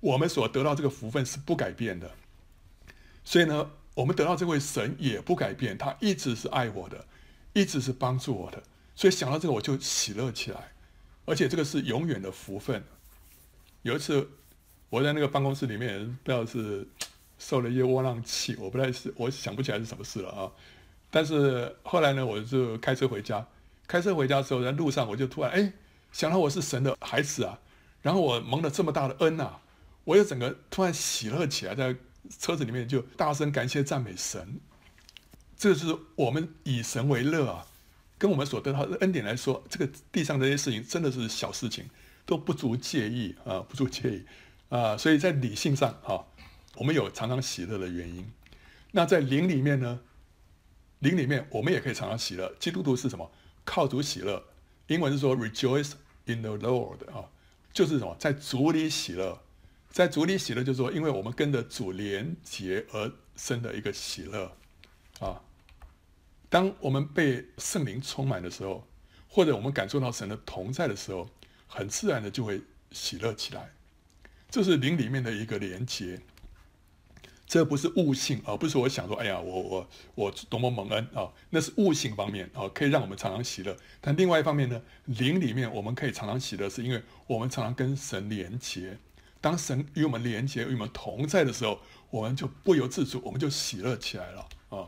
[0.00, 2.10] 我们所得到这个福分是不改变的。
[3.24, 7.06] 所以呢，我们得到这位神也不改变，他一直是爱我的，
[7.54, 8.62] 一直是帮助我的。
[8.94, 10.72] 所以想到这个，我就喜乐起来，
[11.24, 12.84] 而且这个是永远的福分。
[13.80, 14.28] 有一次。
[14.90, 16.86] 我在那个办公室里面，不知道是
[17.38, 20.50] 受了一些窝囊气，我不太是，我想不起来是什么事了啊。
[21.10, 23.46] 但是后来呢，我就开车回家，
[23.86, 25.72] 开车回家的时候，在路上我就突然哎
[26.12, 27.58] 想到我是神的孩子啊，
[28.02, 29.60] 然后我蒙了这么大的恩呐、啊，
[30.04, 31.96] 我又整个突然喜乐起来，在
[32.38, 34.60] 车子里面就大声感谢赞美神。
[35.56, 37.66] 这是我们以神为乐啊，
[38.18, 41.88] 跟我们所得到的恩典来说，这个地上这些事情真的是小事情，
[42.26, 44.24] 都不足介意啊，不足介意。
[44.70, 46.26] 啊，所以在理性上，哈，
[46.76, 48.32] 我们有常常喜乐的原因。
[48.92, 50.00] 那在灵里面呢？
[51.00, 52.52] 灵里面我们也可以常常喜乐。
[52.58, 53.30] 基督徒是什么？
[53.64, 54.42] 靠主喜乐。
[54.86, 55.92] 英文是说 “rejoice
[56.24, 57.28] in the Lord” 啊，
[57.72, 58.16] 就是什么？
[58.18, 59.40] 在主里喜乐。
[59.90, 64.56] 在主里喜乐，就是说，因为我们跟着主连结而生的一个喜乐
[65.18, 65.40] 啊。
[66.48, 68.86] 当我们被圣灵充满的时候，
[69.28, 71.28] 或者我们感受到神的同在的时候，
[71.66, 72.60] 很自然的就会
[72.92, 73.72] 喜乐起来。
[74.50, 76.20] 这是灵里面的一个连接，
[77.46, 83.76] 这不是悟性啊，不是我想说，哎呀，我我我多么蒙恩啊，那是悟性方面啊，可以让我们常常喜乐。
[84.00, 88.98] 但另外一方面呢，灵里面我们可以常常喜乐，是因为我们常常跟神连接。
[89.40, 94.86] 当神与我们连接、与我们同在的时候，我们就不由自主，我们就喜乐起来了啊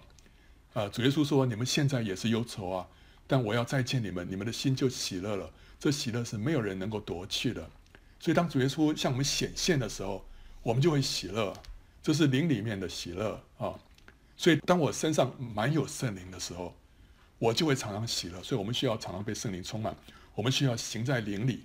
[0.74, 0.88] 啊！
[0.88, 2.86] 主耶稣说：“你们现在也是忧愁啊，
[3.26, 5.50] 但我要再见你们，你们的心就喜乐了。
[5.80, 7.70] 这喜乐是没有人能够夺去的。”
[8.22, 10.24] 所以，当主耶稣向我们显现的时候，
[10.62, 11.52] 我们就会喜乐，
[12.00, 13.74] 这是灵里面的喜乐啊。
[14.36, 16.72] 所以，当我身上满有圣灵的时候，
[17.40, 18.40] 我就会常常喜乐。
[18.40, 19.96] 所以我们需要常常被圣灵充满，
[20.36, 21.64] 我们需要行在灵里，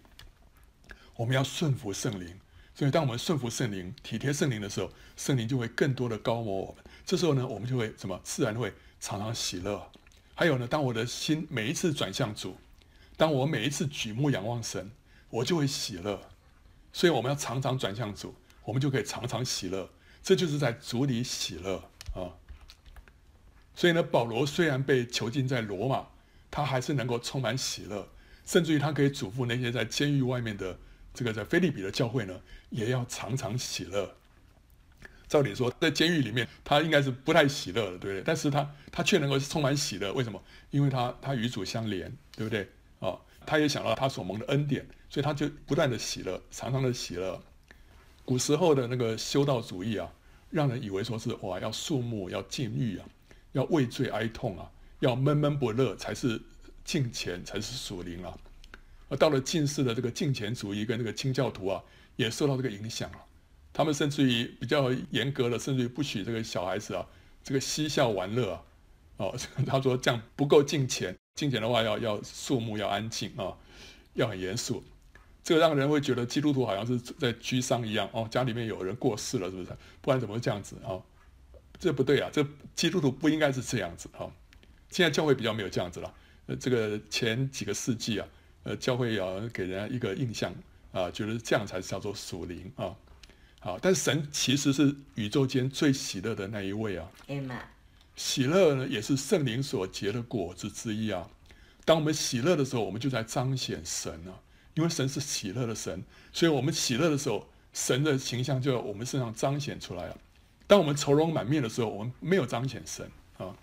[1.16, 2.36] 我们要顺服圣灵。
[2.74, 6.84] 所以，当我们顺服圣灵、体贴圣灵的时候，圣灵就会更多的高摩我们。
[7.05, 8.20] 这时候呢，我们就会什么？
[8.24, 9.91] 自然会常常喜乐。
[10.34, 12.58] 还有呢，当我的心每一次转向主，
[13.16, 14.89] 当我每一次举目仰望神，
[15.30, 16.20] 我就会喜乐。
[16.98, 18.34] 所以我们要常常转向主，
[18.64, 19.88] 我们就可以常常喜乐。
[20.24, 21.76] 这就是在主里喜乐
[22.16, 22.34] 啊。
[23.76, 26.08] 所以呢，保罗虽然被囚禁在罗马，
[26.50, 28.10] 他还是能够充满喜乐，
[28.48, 30.76] 甚至于他可以嘱咐那些在监狱外面的
[31.14, 32.41] 这个在腓立比的教会呢，
[32.72, 34.16] 也要常常喜乐。
[35.28, 38.24] 照理说，在监狱里面，他应该是不太喜乐的，对不对？
[38.26, 40.41] 但是他他却能够充满喜乐，为什么？
[40.72, 42.68] 因为他他与主相连，对不对？
[43.00, 43.14] 啊、
[43.48, 47.41] 他也想到他所蒙的恩典，所以他就不断的喜乐，常常的喜乐。
[48.26, 50.12] 古时候的那个修道主义啊，
[50.50, 53.06] 让人以为说是哇，要肃穆，要禁欲啊，
[53.54, 54.70] 要畏罪哀痛啊，
[55.00, 56.41] 要闷闷不乐才是
[56.84, 58.38] 敬虔，才是属灵啊。
[59.08, 61.82] 而到了近世的这个敬虔主义跟那个清教徒啊，
[62.18, 63.18] 也受到这个影响了。
[63.72, 67.08] 他们甚至于比较严格的，甚至于不许这个小孩子啊，
[67.45, 68.64] 这个嬉笑玩乐啊，
[69.18, 73.56] 哦， 他说这样不够敬虔，敬虔的话要要肃穆，要安静啊，
[74.16, 74.84] 要很严肃，
[75.42, 79.70] 这个让人会觉得基督徒好像是在居丧一样哦，家里面有人过世了，是不是？
[80.02, 81.00] 不然怎么会这样子啊？
[81.80, 84.28] 这不对啊，这基督徒不应该是这样子啊。
[84.90, 86.14] 现在教会比较没有这样子了，
[86.48, 88.28] 呃，这个前几个世纪啊，
[88.64, 90.54] 呃，教会要给人家一个印象
[90.92, 92.96] 啊，觉得这样才叫做属灵啊。
[93.60, 93.76] 啊！
[93.82, 97.10] 但是神其实是宇宙间最喜乐的那一位啊。
[98.18, 101.30] 喜乐呢，也是圣灵所结的果子之一啊。
[101.86, 104.36] 当我们喜乐的时候，我们就在彰显神啊。
[104.74, 106.03] 因为神是喜乐的神，
[106.34, 110.18] 所以我们喜乐的时候，神的形象就在我们身上彰显出来了。
[110.68, 113.55] 当我们愁容满面的时候，我们没有彰显神啊。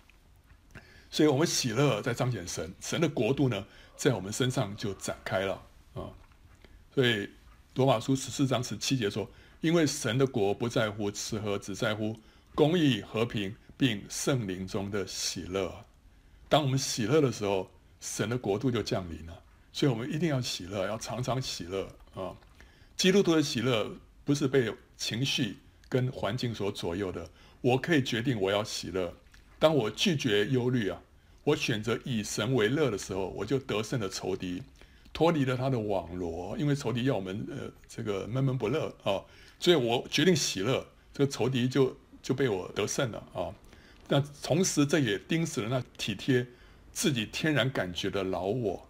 [1.10, 5.62] 所以我们喜乐在彰显神，神的国度呢，在我们身上就展开了
[5.94, 6.08] 啊。
[6.94, 7.28] 所以
[7.74, 9.28] 罗马书十四章十七节说。
[9.60, 12.14] 因为神的国不在乎吃喝，只在乎
[12.54, 15.84] 公义、和平，并圣灵中的喜乐。
[16.48, 17.70] 当我们喜乐的时候，
[18.00, 19.42] 神的国度就降临了。
[19.72, 22.36] 所以，我们一定要喜乐，要常常喜乐啊！
[22.96, 23.90] 基督徒的喜乐
[24.24, 25.58] 不是被情绪
[25.88, 27.28] 跟环境所左右的。
[27.60, 29.12] 我可以决定我要喜乐。
[29.58, 31.02] 当我拒绝忧虑啊，
[31.42, 34.62] 我选择以神为乐的时候，我就得胜了仇敌，
[35.12, 36.56] 脱离了他的网罗。
[36.56, 39.18] 因为仇敌要我们呃这个闷闷不乐啊。
[39.58, 43.50] 所以我决定喜乐，这个仇敌就就被我得胜了啊！
[44.08, 46.46] 那同时这也钉死了那体贴
[46.92, 48.86] 自己天然感觉的老我。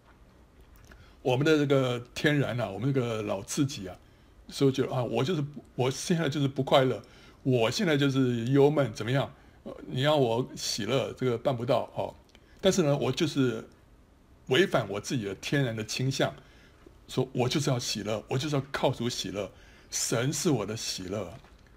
[1.22, 3.96] 我们的这个天然啊，我们这个老自己啊，
[4.48, 5.42] 所以觉得啊，我就是
[5.74, 7.02] 我现在就是不快乐，
[7.42, 9.32] 我现在就是忧闷，怎么样？
[9.86, 12.14] 你要我喜乐，这个办不到哦。
[12.60, 13.66] 但是呢，我就是
[14.48, 16.34] 违反我自己的天然的倾向，
[17.08, 19.50] 说我就是要喜乐，我就是要靠主喜乐。
[19.90, 21.32] 神是我的喜乐，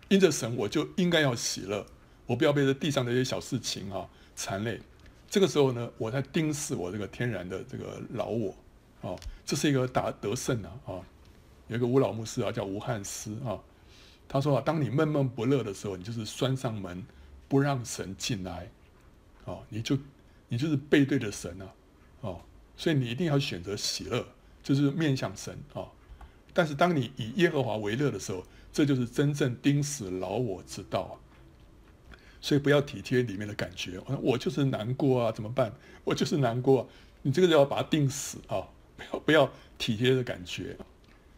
[0.10, 1.86] 因着神我就应该要喜乐，
[2.28, 4.80] 我不要被这地上的一些小事情啊缠累。
[5.28, 8.56] 这个时候呢，我在钉死我这个天然的这个老我
[9.02, 9.16] 啊，
[9.46, 11.02] 这是一个打得胜啊啊。
[11.68, 13.60] 有一个吴老牧师啊，叫吴汉斯啊，
[14.28, 17.04] 他说啊，当你闷闷不乐的时候，你就是关上门
[17.48, 18.70] 不让神进来
[19.46, 19.98] 啊，你就
[20.48, 21.66] 你就是背对着神啊
[22.22, 22.42] 哦，
[22.78, 24.26] 所以你一定要选择喜乐，
[24.64, 25.84] 就是面向神啊。
[26.54, 31.14] 但是当你以耶和华为乐的时候，这就是真正钉死老我之道啊！
[32.42, 35.74] 所以不要体贴里面的感觉，我就是难过啊，怎么办？
[36.04, 36.88] 我就是难过，
[37.22, 38.68] 你这个就要把它定死啊！
[38.96, 40.76] 不 要不要体贴的感觉。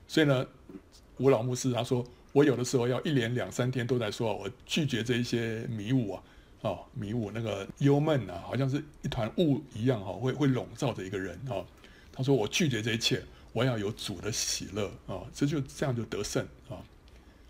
[0.07, 0.45] 所以呢，
[1.17, 6.23] 吴老牧师他说，我有的时候要一连两三天都在说，我拒绝这一些迷雾啊，
[6.61, 11.65] 啊迷雾那个忧闷啊，好像是一团雾一样哈，会会笼罩着一个人啊。
[12.11, 13.23] 他说我拒绝这一切。
[13.51, 16.77] 我要有主的喜乐啊，这就这样就得胜啊！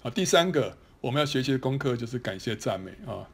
[0.01, 3.27] 好，第三个我们要学习的功课就是感谢赞美啊。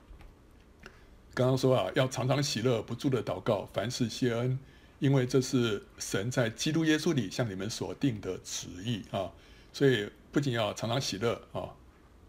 [1.36, 4.58] 刚刚说啊，要常常喜乐，不住的祷告，凡事谢恩，
[5.00, 9.30] 因为这是神在基督耶稣里向你们所定的旨意啊。
[9.74, 11.68] 所以不仅要常常喜乐啊，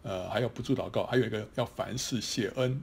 [0.03, 2.83] 呃，还要不住祷告，还有一个要凡事谢恩。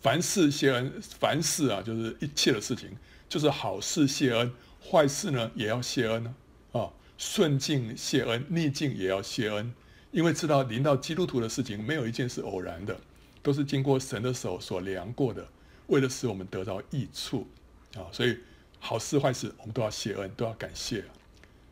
[0.00, 2.90] 凡事谢恩，凡事啊，就是一切的事情，
[3.28, 6.34] 就是好事谢恩，坏事呢也要谢恩呢。
[6.72, 9.72] 啊，顺境谢恩，逆境也要谢恩，
[10.10, 12.98] 因为知道临到基督徒的事情，没有一件是偶然的，
[13.46, 15.46] 都是经过神的手所量过的，
[15.86, 17.46] 为了使我们得到益处
[17.94, 18.36] 啊，所以
[18.80, 21.04] 好事坏事我们都要谢恩，都要感谢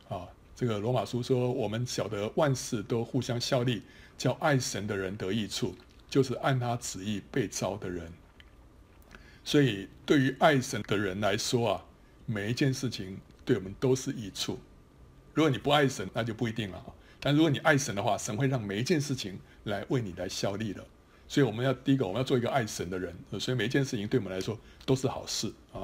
[0.08, 0.28] 啊。
[0.54, 3.82] 这个罗马书说，我们晓得万事都互相效力，
[4.16, 5.74] 叫爱神的人得益处，
[6.08, 8.12] 就是按他旨意被招的人。
[9.42, 11.84] 所以对于爱神的人来说啊，
[12.24, 14.60] 每一件事情对我们都是益处。
[15.32, 16.94] 如果你不爱神，那就不一定了。
[17.18, 20.86] 但如果你爱神的话，神会让每一件事情来为你来效力的。
[21.34, 23.12] 所以我们要第一个，我们要做一个爱神的人。
[23.40, 24.56] 所以每一件事情对我们来说
[24.86, 25.82] 都是好事啊。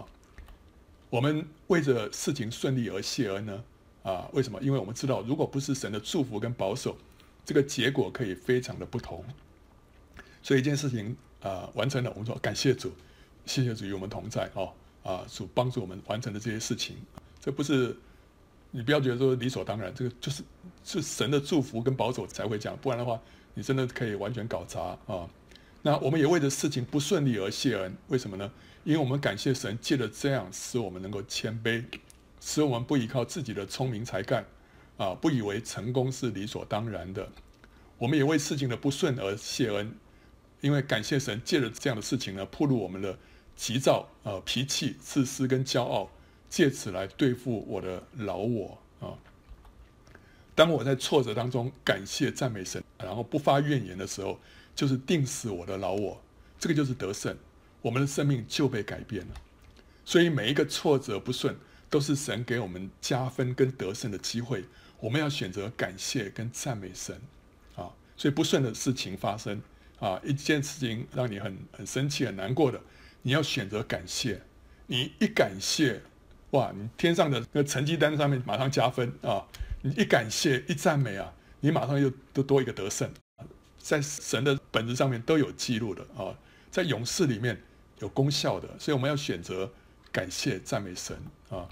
[1.09, 3.64] 我们为着事情顺利而谢恩呢？
[4.05, 4.61] 啊，为什么？
[4.62, 6.96] 因为我们知道，如果不是神的祝福跟保守，
[7.44, 9.24] 这个结果可以非常的不同。
[10.40, 12.92] 所以一件事情啊完成了，我们说感谢主，
[13.44, 14.72] 谢谢主与我们同在哦。
[15.03, 16.94] 啊，主帮助我们完成的这些事情，
[17.40, 17.96] 这不是。
[18.70, 20.44] 你不要觉得说理所当然，这个就是
[20.84, 23.20] 是神的祝福跟保守才会这样，不然的话，
[23.53, 25.28] 你真的可以完全搞砸啊。
[25.83, 28.51] 那我们也为着事情不顺利而谢恩，为什么呢？
[28.85, 31.85] 因为我们感谢神借着这样使我们能够谦卑，
[32.41, 34.45] 使我们不依靠自己的聪明才干，
[34.97, 37.31] 啊，不以为成功是理所当然的。
[37.99, 39.95] 我们也为事情的不顺而谢恩，
[40.61, 43.18] 因为感谢神借着这样的事情呢，暴露我们的
[43.57, 46.11] 急躁、呃脾气、自私跟骄傲，
[46.49, 49.12] 借此来对付我的老我啊。
[50.55, 54.39] 当我在挫折当中感谢赞美神，然后不发怨言的时候，
[54.74, 56.22] 就是定死我的老我，
[56.58, 57.36] 这个就是得胜，
[57.82, 59.34] 我们的生命就被改变了。
[60.04, 61.56] 所以每一个挫折不顺，
[61.88, 64.64] 都是神给我们加分跟得胜的机会，
[64.98, 67.20] 我们要选择感谢跟赞美神。
[67.76, 69.62] 啊所以不顺的事情发生
[69.98, 72.80] 啊，一件事情让你很很生气、很难过的，
[73.22, 74.42] 你要选择感谢。
[74.86, 76.02] 你一感谢，
[76.50, 79.46] 哇，你天上的那个成绩单上面马上加分啊！
[79.82, 83.08] 你一感谢、一赞美啊，你马上又都多一个得胜，
[83.81, 86.37] 在神的本子上面都有记录的啊，
[86.70, 87.61] 在勇士里面
[87.99, 88.68] 有功效的。
[88.78, 89.72] 所以我们要选择
[90.12, 91.16] 感谢、赞美神
[91.49, 91.66] 啊！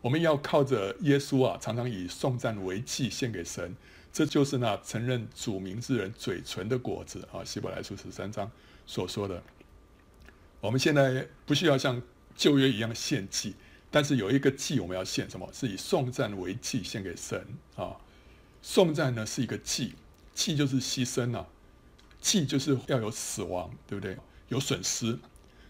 [0.00, 3.74] 我们要靠着耶稣啊，常常以颂赞为祭献给神。
[4.12, 8.50] 这就是那承认主名之人嘴唇的果子啊，希伯来书十三章
[8.86, 9.42] 所说的。
[10.60, 12.00] 我们现在不需要像
[12.36, 13.54] 旧约一样献祭，
[13.90, 15.48] 但是有一个祭我们要献什么？
[15.52, 17.96] 是以颂赞为祭献给神啊。
[18.62, 19.94] 颂赞呢是一个祭，
[20.34, 21.46] 祭就是牺牲啊，
[22.20, 24.16] 祭就是要有死亡，对不对？
[24.48, 25.18] 有损失。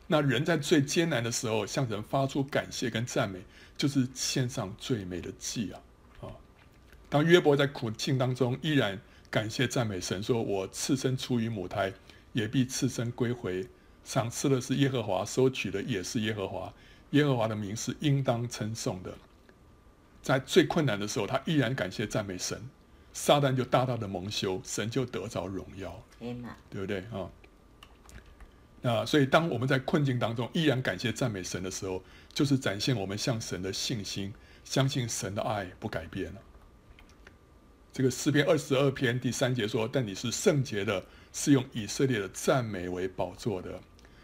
[0.07, 3.41] 那人在最艰难的时候向神发出感谢跟赞美，
[3.77, 5.81] 就是献上最美的祭啊。
[6.23, 6.29] 啊
[7.09, 9.01] 当约伯在苦境当中，依然
[9.31, 11.93] 感谢赞美神，说：“我赤身出于母胎，
[12.33, 13.67] 也必赤身归回。
[14.05, 16.73] 赏赐的是耶和华，收取的也是耶和华。
[17.11, 19.15] 耶和华的名是应当称颂的。”
[20.23, 22.61] 在最困难的时候，他依然感谢赞美神，
[23.15, 26.05] 撒旦就大大的蒙羞，神就得着荣耀，
[26.69, 27.31] 对不对啊？
[28.83, 32.03] 那所以，当我们在困境当中依然感谢赞美神的时候，
[32.35, 36.41] 就是展现我们向神的信心，相信神的爱不改变了。
[37.93, 41.03] 这个诗篇二十二篇第三节说：“但你是圣洁的，
[41.33, 43.81] 是用以色列的赞美为宝座的。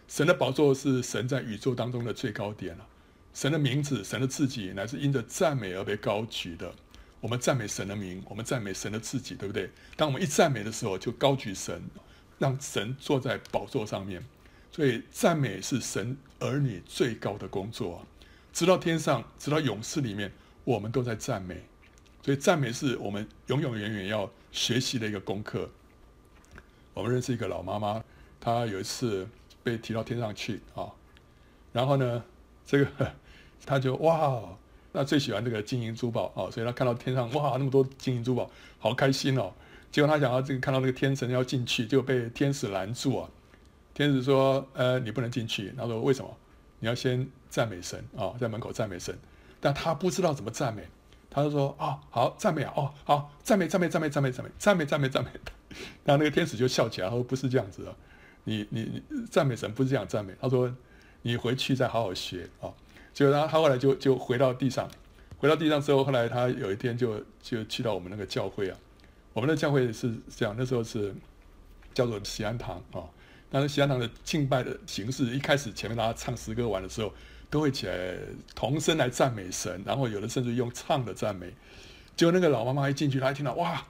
[0.09, 2.86] 神的宝座是神在宇宙当中的最高点了。
[3.32, 6.74] 神的名字、神的自己，乃是因着赞美而被高举的。
[7.20, 9.70] 我们赞美神的名，我们赞美神的自己，对不对？
[9.96, 11.82] 当我们一赞美的时候，就高举神，
[12.38, 14.24] 让神坐在宝座上面。
[14.72, 18.06] 所以，赞美是神儿女最高的工作。
[18.52, 20.32] 直到天上，直到勇士里面，
[20.64, 21.62] 我们都在赞美。”
[22.22, 25.70] 所以赞美是我们永永远远要学习的一个功课。
[26.92, 28.04] 我们认识一个老妈妈，
[28.38, 29.26] 她有一次
[29.62, 30.92] 被提到天上去啊，
[31.72, 32.24] 然后呢，
[32.66, 33.14] 这个
[33.64, 34.42] 她就哇，
[34.93, 39.53] 那最喜欢这个金银珠宝啊，所以他看到天上哇那么多金银珠宝，好开心哦。
[39.93, 43.28] 结果他想要这个看到那个天神要进去，就被天使拦住啊。
[43.93, 46.36] 天使说：“呃，你不能进去。”他说：“为什么？
[46.78, 49.16] 你要先赞美神啊，在门口赞美神。”
[49.61, 50.84] 但他不知道怎么赞美。
[51.28, 52.72] 他就说：“哦，好赞美啊！
[52.76, 55.30] 哦，好赞美，赞美，赞美，赞美，赞美，赞美，赞美，赞美。”
[56.05, 57.95] 然后那个天使就笑起来，他说：“不是这样子的，
[58.45, 60.72] 你你赞美神不是这样赞美。”他说
[61.22, 62.72] ：“你回去再好好学啊。”
[63.12, 64.88] 结果他他后来就就回到地上，
[65.38, 68.76] 回到地上之后，后来他有一天就就去到我们那个教会啊。
[69.32, 71.14] 我们的教会是这样，那时候是
[71.94, 73.04] 叫做西安堂啊。
[73.50, 77.12] 但是西安堂的敬拜的形式，一开始前面大家唱诗歌完的时候。
[77.50, 78.16] 都会起来
[78.54, 81.52] 同声来赞美神，然后有的甚至用唱的赞美。
[82.14, 83.84] 结果那个老妈妈一进去，她一听到哇，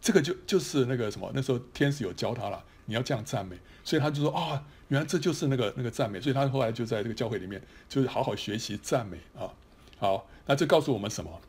[0.00, 9.52] 这个就就是那个什么，那时候天使有教她了，你要这样赞美，所以她就说啊、哦，原来这就是那个那个赞美，所以他后来就在这个教会里面，就是好好学习赞美啊。
[9.98, 11.40] 好，那这告诉我们什么？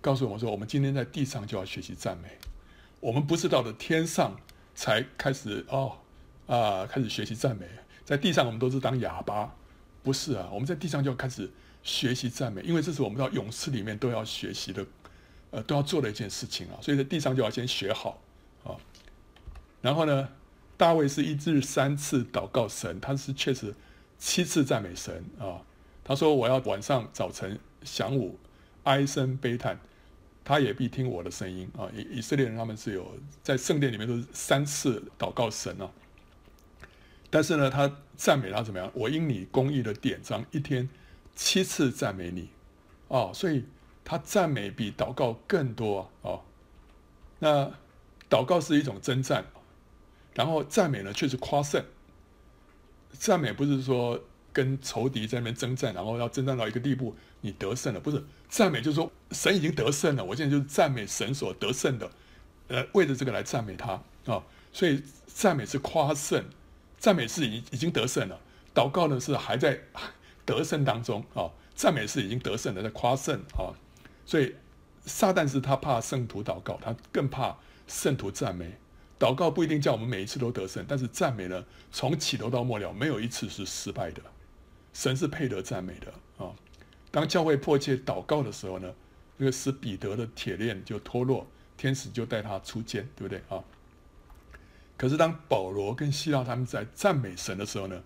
[0.00, 2.28] 告诉我们说，我们今天在地上就要学习赞美，
[3.00, 4.36] 我们不是到了天上
[4.74, 5.98] 才开始哦
[6.46, 7.66] 啊开始学习赞美，
[8.04, 9.54] 在地上我们都是当哑巴。
[10.02, 11.50] 不是啊，我们在地上就要开始
[11.82, 14.84] 学习赞美，因为这是我们到勇士里面都要学习的，
[15.50, 16.76] 呃，都要做的一件事情啊。
[16.82, 18.20] 所以在地上就要先学好
[18.64, 18.76] 啊。
[19.80, 20.28] 然后呢，
[20.76, 23.74] 大卫是一日三次祷告神，他是确实
[24.18, 25.62] 七次赞美神啊。
[26.02, 28.38] 他说：“我要晚上、早晨、晌午
[28.82, 29.78] 哀声悲叹，
[30.44, 35.90] 他也必听我的声音啊。”以以色列人他们是有在圣殿里面都是三次祷告神啊。
[37.30, 38.90] 但是呢，他赞美他怎么样？
[38.94, 40.88] 我因你公义的典章，一天
[41.34, 42.48] 七次赞美你，
[43.08, 43.64] 哦，所以
[44.04, 46.38] 他赞美比祷告更多啊，
[47.38, 47.72] 那
[48.28, 49.44] 祷告是一种征战，
[50.34, 51.84] 然后赞美呢却是夸胜。
[53.12, 54.20] 赞美不是说
[54.52, 58.00] 跟仇敌在那边征战，然后要征战到一个地步，你得胜了。
[58.00, 60.24] 不是赞美，就是说神已经得胜了。
[60.24, 62.10] 我现在就是赞美神所得胜的，
[62.68, 66.44] 呃，为了这个来赞美他啊、所以赞美是夸胜，
[66.98, 68.40] 赞美是已已经得胜了。
[68.74, 69.78] 祷告呢是还在
[70.44, 73.70] 得胜当中啊、赞美是已经得胜了，在夸胜啊、
[74.26, 74.54] 所以
[75.04, 77.56] 撒旦是他怕圣徒祷告，他更怕
[77.86, 78.76] 圣徒赞美。
[79.18, 84.20] 祷告不一定叫我们每一次都得胜，但是赞美呢，从起头到末了，没有一次是失败的。
[84.92, 86.54] 神是配得赞美的啊！
[87.10, 88.94] 当教会迫切祷告的时候呢，
[89.36, 91.46] 那个使彼得的铁链就脱落，
[91.76, 93.62] 天使就带他出监，对不对啊？
[94.96, 98.02] 可是当保罗跟希拉他们在赞美神的时候呢，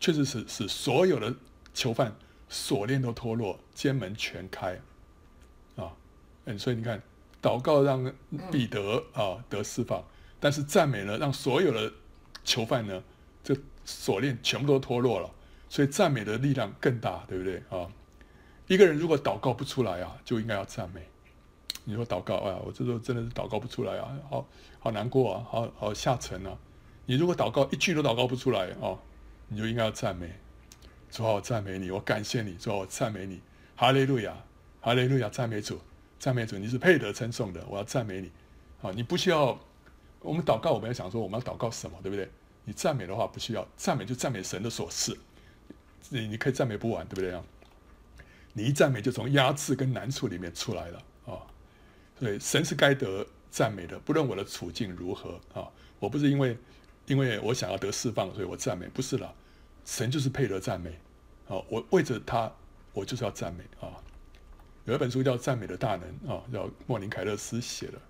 [0.00, 1.32] 确实是使所有的
[1.72, 2.16] 囚犯
[2.48, 4.80] 锁链都脱落，监门全开
[5.76, 5.94] 啊！
[6.46, 7.00] 嗯，所以你看，
[7.40, 8.12] 祷告让
[8.50, 10.04] 彼得啊得释放。
[10.42, 11.92] 但是赞美呢，让所有的
[12.42, 13.00] 囚犯呢，
[13.44, 15.30] 这锁链全部都脱落了，
[15.68, 17.86] 所以赞美的力量更大，对不对啊？
[18.66, 21.06] 一个人如果祷告不出来啊，就应该要赞美。
[21.84, 24.48] 你说祷告啊，我这时候真的是祷告不出来啊，好
[24.80, 26.58] 好难过啊，好好下沉啊。
[27.06, 28.98] 你如果祷告一句都祷告不出来啊，
[29.46, 30.28] 你就应该要赞美。
[31.08, 33.40] 主啊，我赞美你，我感谢你，主啊，我赞美你，
[33.76, 34.34] 哈利路亚，
[34.80, 35.78] 哈利路亚，赞美主，
[36.18, 38.32] 赞美主，你是配得称颂的，我要赞美你。
[38.82, 39.56] 啊，你不需要。
[40.22, 42.28] 我们祷告，我们要想说我们要祷告什么，对不对？
[42.64, 45.18] 你赞美的话不需要，赞美就赞美神的所赐，
[46.10, 47.42] 你你可以赞美不完，对不对啊？
[48.52, 51.40] 你一赞美就从压制跟难处里面出来了啊！
[52.18, 55.68] 所以神是该得赞美的，不论我的处境如何啊！
[55.98, 56.56] 我不是因为
[57.06, 59.32] 因为我想要得释放，所以我赞美，不是啦，
[59.84, 60.90] 神就是配得赞美
[61.48, 61.56] 啊！
[61.68, 62.52] 我为着他，
[62.92, 63.90] 我就是要赞美啊！
[64.84, 68.00] 有一本书叫《赞美的大能》啊，叫莫林凯勒斯写的。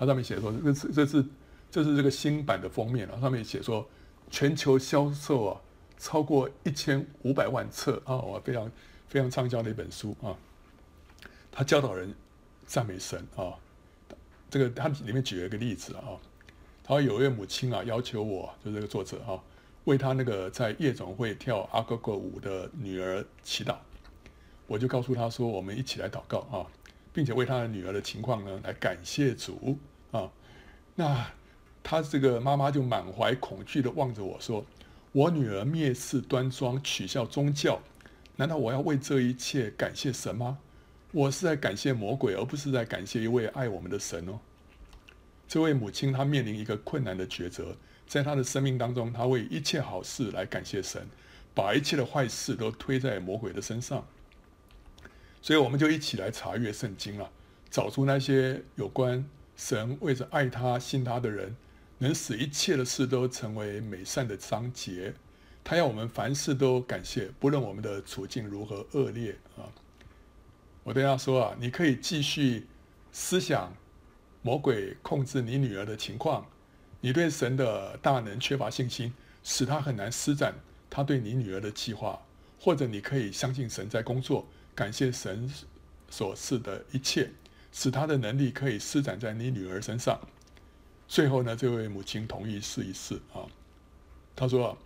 [0.00, 1.24] 它上面写说，这是这是
[1.70, 3.20] 这是这个新版的封面啊。
[3.20, 3.86] 上面写说，
[4.30, 5.60] 全球销售啊
[5.98, 8.72] 超过一千五百万册啊，我非常
[9.08, 10.34] 非常畅销的一本书啊。
[11.52, 12.14] 他教导人
[12.64, 13.52] 赞美神啊。
[14.48, 16.16] 这个他里面举了一个例子啊。
[16.82, 19.38] 他有一位母亲啊，要求我，就这个作者啊，
[19.84, 23.76] 为他那个在夜总会跳阿哥哥舞的女儿祈祷。
[24.66, 26.64] 我就告诉他说，我们一起来祷告啊，
[27.12, 29.78] 并且为他的女儿的情况呢来感谢主。
[30.12, 30.30] 啊，
[30.94, 31.30] 那
[31.82, 34.64] 他这个妈妈就满怀恐惧地望着我说
[35.12, 37.80] ：“我女儿蔑视端庄，取笑宗教，
[38.36, 40.58] 难道我要为这一切感谢神吗？
[41.12, 44.38] 我是在感谢魔鬼，而不是在感谢一位爱我们的神哦。”
[45.48, 51.08] 这位母亲她面临一个困难的抉择，在她的生命当中，她为一切好事来感谢神，
[51.54, 54.06] 把一切的坏事都推在魔鬼的身上。
[55.42, 57.30] 所以我们就一起来查阅圣经了，
[57.70, 59.24] 找出那些有关。
[59.60, 61.54] 神为着爱他、信他的人，
[61.98, 65.12] 能使一切的事都成为美善的章节。
[65.62, 69.68] 他要我们凡事都感谢，不论我们的处境如何恶劣啊。
[70.82, 72.66] 我对他说啊，你可以继续
[73.12, 73.70] 思想
[74.40, 76.46] 魔鬼控制你女儿的情况，
[77.02, 80.54] 你对神的大能缺乏信心，使他很难施展
[80.88, 82.18] 他对你女儿的计划，
[82.58, 85.52] 或者你可以相信神在工作，感谢神
[86.08, 87.30] 所赐的一切。
[87.72, 90.20] 使他的能力可以施展在你女儿身上。
[91.08, 93.42] 最后呢，这位母亲同意试一试啊。
[94.36, 94.78] 她说：“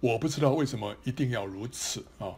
[0.00, 2.34] 我不知道为什么一定要如此啊，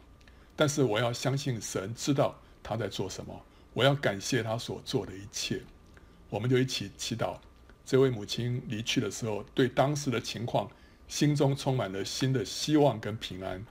[0.54, 3.40] 但是我要相信神知道他在做什么。
[3.72, 5.62] 我要感谢他所做的一切。”
[6.28, 7.38] 我们就一起祈祷。
[7.84, 10.70] 这位母亲离去的时候，对当时的情况
[11.08, 13.64] 心中充满了新的希望跟平安。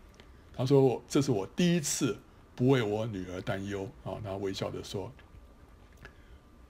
[0.58, 2.18] 她说：“这是我第一次
[2.56, 5.12] 不为我女儿担忧啊。”她微笑着说。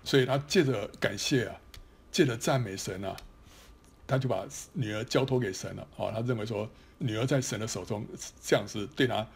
[0.03, 1.55] 所以他借着感谢啊，
[2.11, 3.15] 借着赞美神啊，
[4.07, 4.43] 他就把
[4.73, 5.87] 女儿交托给神了。
[5.97, 8.05] 哦，他认为说女儿在神的手中，
[8.41, 9.27] 这样是对他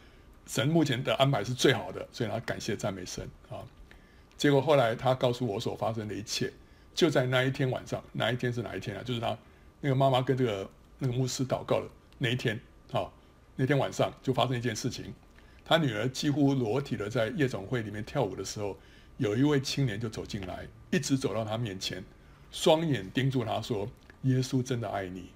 [0.47, 3.59] 神目前的安排是最好的，所以他感谢赞美神啊。
[4.37, 6.51] 结果后来他告诉我所发生的一切，
[6.95, 9.03] 就在那一天晚上，哪一天是哪一天啊？
[9.03, 9.37] 就是他
[9.81, 11.87] 那个妈妈跟这个那个牧师祷告的
[12.17, 12.59] 那一天
[12.91, 13.11] 啊，
[13.57, 15.13] 那天晚上就发生一件事情，
[15.63, 18.75] 他女儿几乎裸体的在夜总会里面跳舞的时候。
[19.17, 22.03] 有一位青年就走进来，一直走到他面前，
[22.51, 23.87] 双眼盯住他说
[24.23, 25.29] ：“耶稣真的爱你。”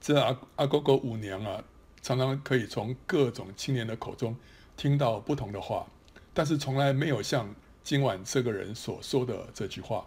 [0.00, 1.62] 这阿阿哥哥舞娘啊，
[2.00, 4.36] 常常可以从各种青年的口中
[4.76, 5.86] 听到不同的话，
[6.34, 7.54] 但是从来没有像
[7.84, 10.06] 今晚这个人所说的这句话。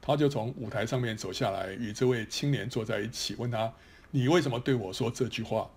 [0.00, 3.72] 他就从舞台上面走下来，与这位青年坐在一起，问他
[4.10, 5.70] ：“你为什么对我说这句话？”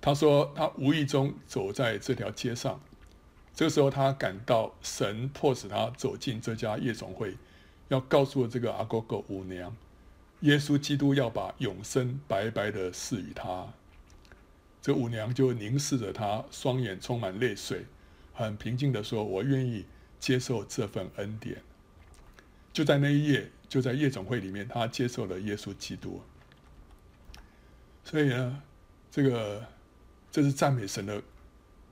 [0.00, 2.80] 他说：“他无意中走在这条街上。”
[3.56, 7.38] 这个时候，他感到神迫使他走进这家夜总会，
[7.88, 9.74] 要告诉这个阿哥哥舞娘，
[10.40, 13.66] 耶稣基督要把永生白白的赐予他。
[14.82, 17.86] 这舞娘就凝视着他，双眼充满泪水，
[18.34, 19.86] 很平静地说：“我愿意
[20.20, 21.62] 接受这份恩典。”
[22.74, 26.20] 就在那一夜，就在夜总会里面，他接受了耶稣基督。
[28.04, 28.62] 所以呢，
[29.10, 29.66] 这个
[30.30, 31.22] 这是赞美神的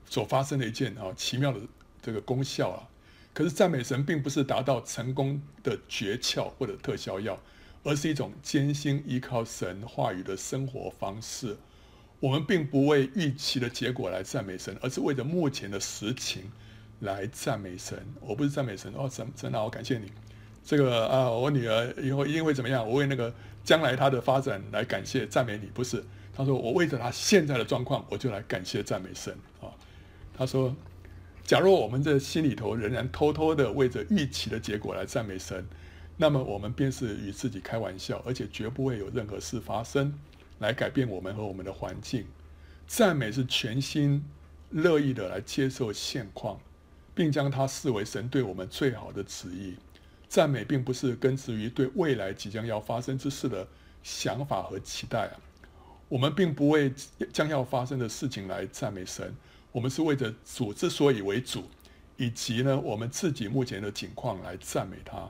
[0.09, 1.59] 所发生的一件啊奇妙的
[2.01, 2.87] 这个功效啊。
[3.33, 7.37] 可是赞美神并不是达到成功的诀窍或者特效药，
[7.83, 11.57] 而是一种艰辛依靠神话语的生活方式。
[12.21, 16.49] 我们并不为预期的结果来赞美神，而是为着目前的实情
[17.01, 18.01] 来赞美神。
[18.21, 20.09] 我不是赞美神哦，神神啊，我感谢你，
[20.63, 22.87] 这个啊，我女儿以后一定会怎么样？
[22.87, 23.31] 我为那个
[23.65, 26.01] 将来她的发展来感谢赞美你，不是？
[26.33, 29.67] 他说我为着她现在的状况，我就来感谢赞美神啊。
[30.37, 30.75] 他说，
[31.43, 35.65] 假如我们这心里头仍然偷偷的为着预期的结果来赞美神，
[36.17, 40.13] 那么我们便是与自己开玩笑，而且绝不会有任何事发生。
[40.59, 42.25] 来改变我们和我们的环境，
[42.87, 44.23] 赞美是全心
[44.69, 46.57] 乐意的来接受现况，
[47.13, 49.75] 并将它视为神对我们最好的旨意。
[50.29, 53.67] 赞美并不是根植于对未来即将要发生之事的
[54.01, 55.35] 想法和期待啊，
[56.07, 56.89] 我们并不为
[57.33, 59.35] 将要发生的事情来赞美神，
[59.75, 61.65] 我们是为着主之所以为主，
[62.15, 65.29] 以及呢我们自己目前的情况来赞美他。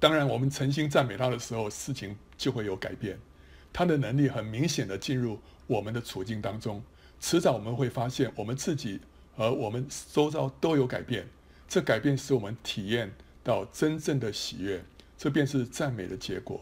[0.00, 3.18] 当然，我们诚心赞美他的时候，事情就会有改变。
[3.70, 6.82] 他的能力很明显的进入我们的处境当中，
[7.20, 8.98] 迟早我们会发现，我们自己
[9.36, 11.28] 和我们周遭都有改变。
[11.68, 13.12] 这改变使我们体验
[13.44, 14.82] 到真正的喜悦，
[15.18, 16.58] 这便是赞美的结果。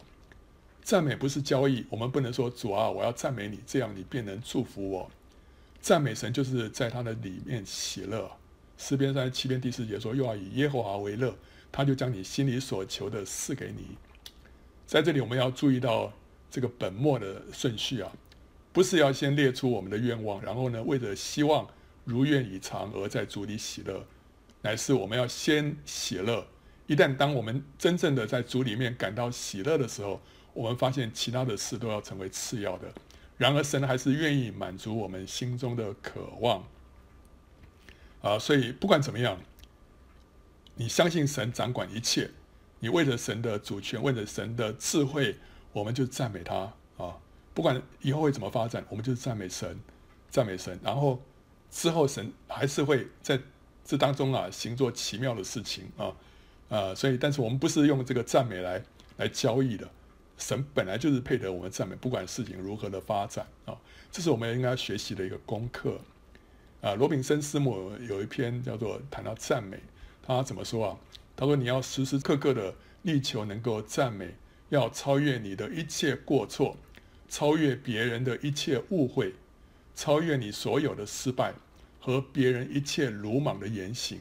[0.83, 5.09] 赞美不是交易，我们不能说主啊，我要赞美你，这样你便能祝福我。
[5.85, 8.31] 赞美神就是在他的里面喜乐。
[8.79, 11.37] 诗篇三七篇第四节说：“又要以耶和华为乐，
[11.71, 13.99] 他就将你心里所求的赐给你。”
[14.89, 16.11] 在这里，我们要注意到。
[16.51, 18.13] 这个本末的顺序啊，
[18.73, 21.69] 不是要先列出我们的愿望，然后呢，为着希望
[22.05, 24.07] 如愿以偿而在主里喜乐，
[24.63, 26.47] 乃是我们要先喜乐。
[26.87, 30.23] 一旦当我们真正的在主里面感到喜乐的时候，
[30.53, 32.87] 我们发现其他的事都要成为次要的。
[33.37, 36.67] 然而神还是愿意满足我们心中的渴望
[38.23, 39.41] 啊，所以不管怎么样，
[40.77, 42.31] 你相信神掌管一切，
[42.81, 45.37] 你为了神的主权，为了神的智慧。
[45.75, 47.19] 我们就赞美他啊！
[47.53, 49.77] 不管以后会怎么发展，我们就赞美神，
[50.31, 50.79] 赞美神。
[50.85, 51.21] 然后
[51.69, 53.41] 之后神还是会在
[53.85, 56.15] 这当中啊行做奇妙的事情啊
[56.69, 56.95] 啊！
[56.95, 58.81] 所以，但是我们不是用这个赞美来
[59.17, 59.91] 来交易的。
[60.39, 63.77] 神本来就是配得我们赞美，不管事情如何的发展啊，
[64.11, 65.99] 这是我们应该学习的一个功课
[66.81, 66.95] 啊。
[66.95, 69.79] 罗炳森师母有一篇叫做谈到赞美，
[70.23, 70.99] 他怎么说啊？
[71.37, 72.73] 他说：“你要时时刻刻的
[73.03, 74.35] 力求能够赞美。”
[74.71, 76.77] 要超越你的一切过错，
[77.29, 79.33] 超越别人的一切误会，
[79.95, 81.55] 超越你所有的失败
[82.01, 84.19] 和别人一切鲁莽的言行。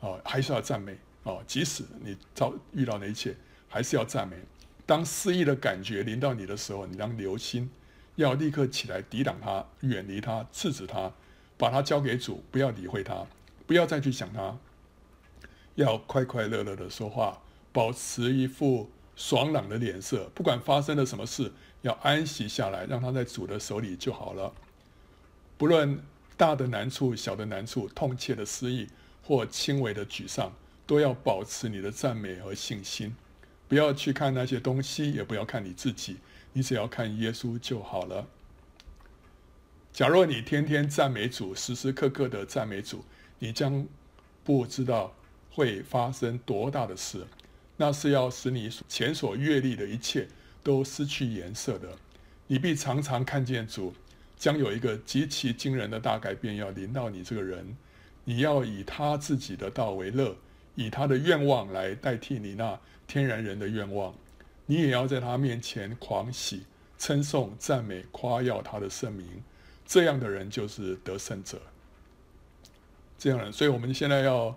[0.00, 3.36] 哦，还是要赞美哦，即使你遭遇到那一切，
[3.68, 4.36] 还是要赞美。
[4.86, 7.70] 当失意的感觉临到你的时候，你当留心，
[8.16, 11.12] 要立刻起来抵挡他，远离他，制止他，
[11.56, 13.26] 把他交给主，不要理会他，
[13.66, 14.58] 不要再去想他，
[15.74, 18.90] 要快快乐乐的说话，保持一副。
[19.16, 24.52] 爽朗的脸色，不管发生了什么事，要安息下来，让他在主的手里就好了。
[25.56, 26.02] 不论
[26.36, 28.88] 大的难处、小的难处、痛切的失意
[29.22, 30.52] 或轻微的沮丧，
[30.84, 33.14] 都要保持你的赞美和信心。
[33.68, 36.18] 不要去看那些东西，也不要看你自己，
[36.52, 38.26] 你只要看耶稣就好了。
[39.92, 43.04] 假若你天天赞美主，时时刻刻的赞美主，
[43.38, 43.86] 你将
[44.42, 45.14] 不知道
[45.50, 47.24] 会发生多大的事。
[47.76, 50.28] 那是要使你前所阅历的一切
[50.62, 51.88] 都失去颜色的。
[52.46, 53.94] 你必常常看见主
[54.36, 57.76] 将有一个极其惊人的大改变要临到你这个人。
[58.24, 60.36] 你要以他自己的道为乐，
[60.74, 64.14] 以他的愿望来代替你那天然人的愿望。
[64.66, 66.64] 你也要在他面前狂喜、
[66.98, 69.26] 称颂、赞美、夸耀他的圣名。
[69.84, 71.60] 这样的人就是得胜者。
[73.18, 74.56] 这样人，所以我们现在要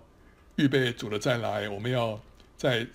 [0.56, 2.20] 预备主的再来，我们要
[2.56, 2.86] 在。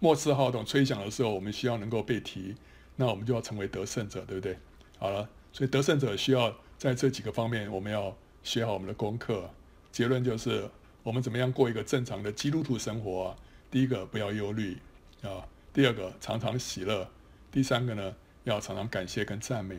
[0.00, 2.54] 末世号筒吹响的时候，我们需要能够被提，
[2.94, 4.58] 那我们就要成为得胜者，对不对？
[4.98, 9.48] 好了，所以得胜者需要在这几个方面，我们要学好我们的功课。
[9.90, 10.68] 结论就是，
[11.02, 13.34] 我们怎么样过一个正常的基督徒生活？
[13.74, 14.78] 第一个，不要忧虑
[15.22, 17.04] 啊；第二个，常常喜乐；
[17.50, 18.14] 第三个呢，
[18.44, 19.76] 要常常感谢跟赞美。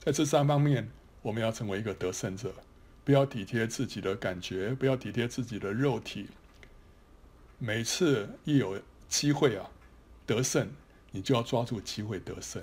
[0.00, 0.90] 在这三方面，
[1.22, 2.52] 我们要成为一个得胜者，
[3.04, 6.26] 不要体贴自己的感觉，不要体贴自己的肉体。
[7.58, 9.70] 每次一有机会啊，
[10.26, 10.68] 得胜，
[11.12, 12.60] 你就要抓住机会得胜，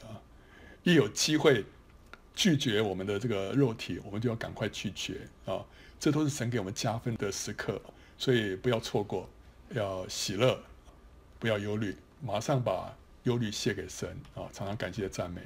[0.00, 0.16] 啊！
[0.84, 1.66] 一有机会
[2.34, 5.62] 拒绝我们的这个肉体，我们就要赶快拒绝啊！
[6.00, 7.78] 这都是神给我们加分的时刻，
[8.16, 9.28] 所以不要错过，
[9.74, 10.58] 要喜乐，
[11.38, 14.48] 不要忧虑，马上把忧虑卸给神啊！
[14.52, 15.42] 常常感谢赞美。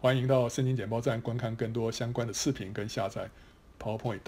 [0.00, 3.30] 欢迎到圣经简报站观看更多相关的视频跟下载
[3.78, 4.20] PowerPoint。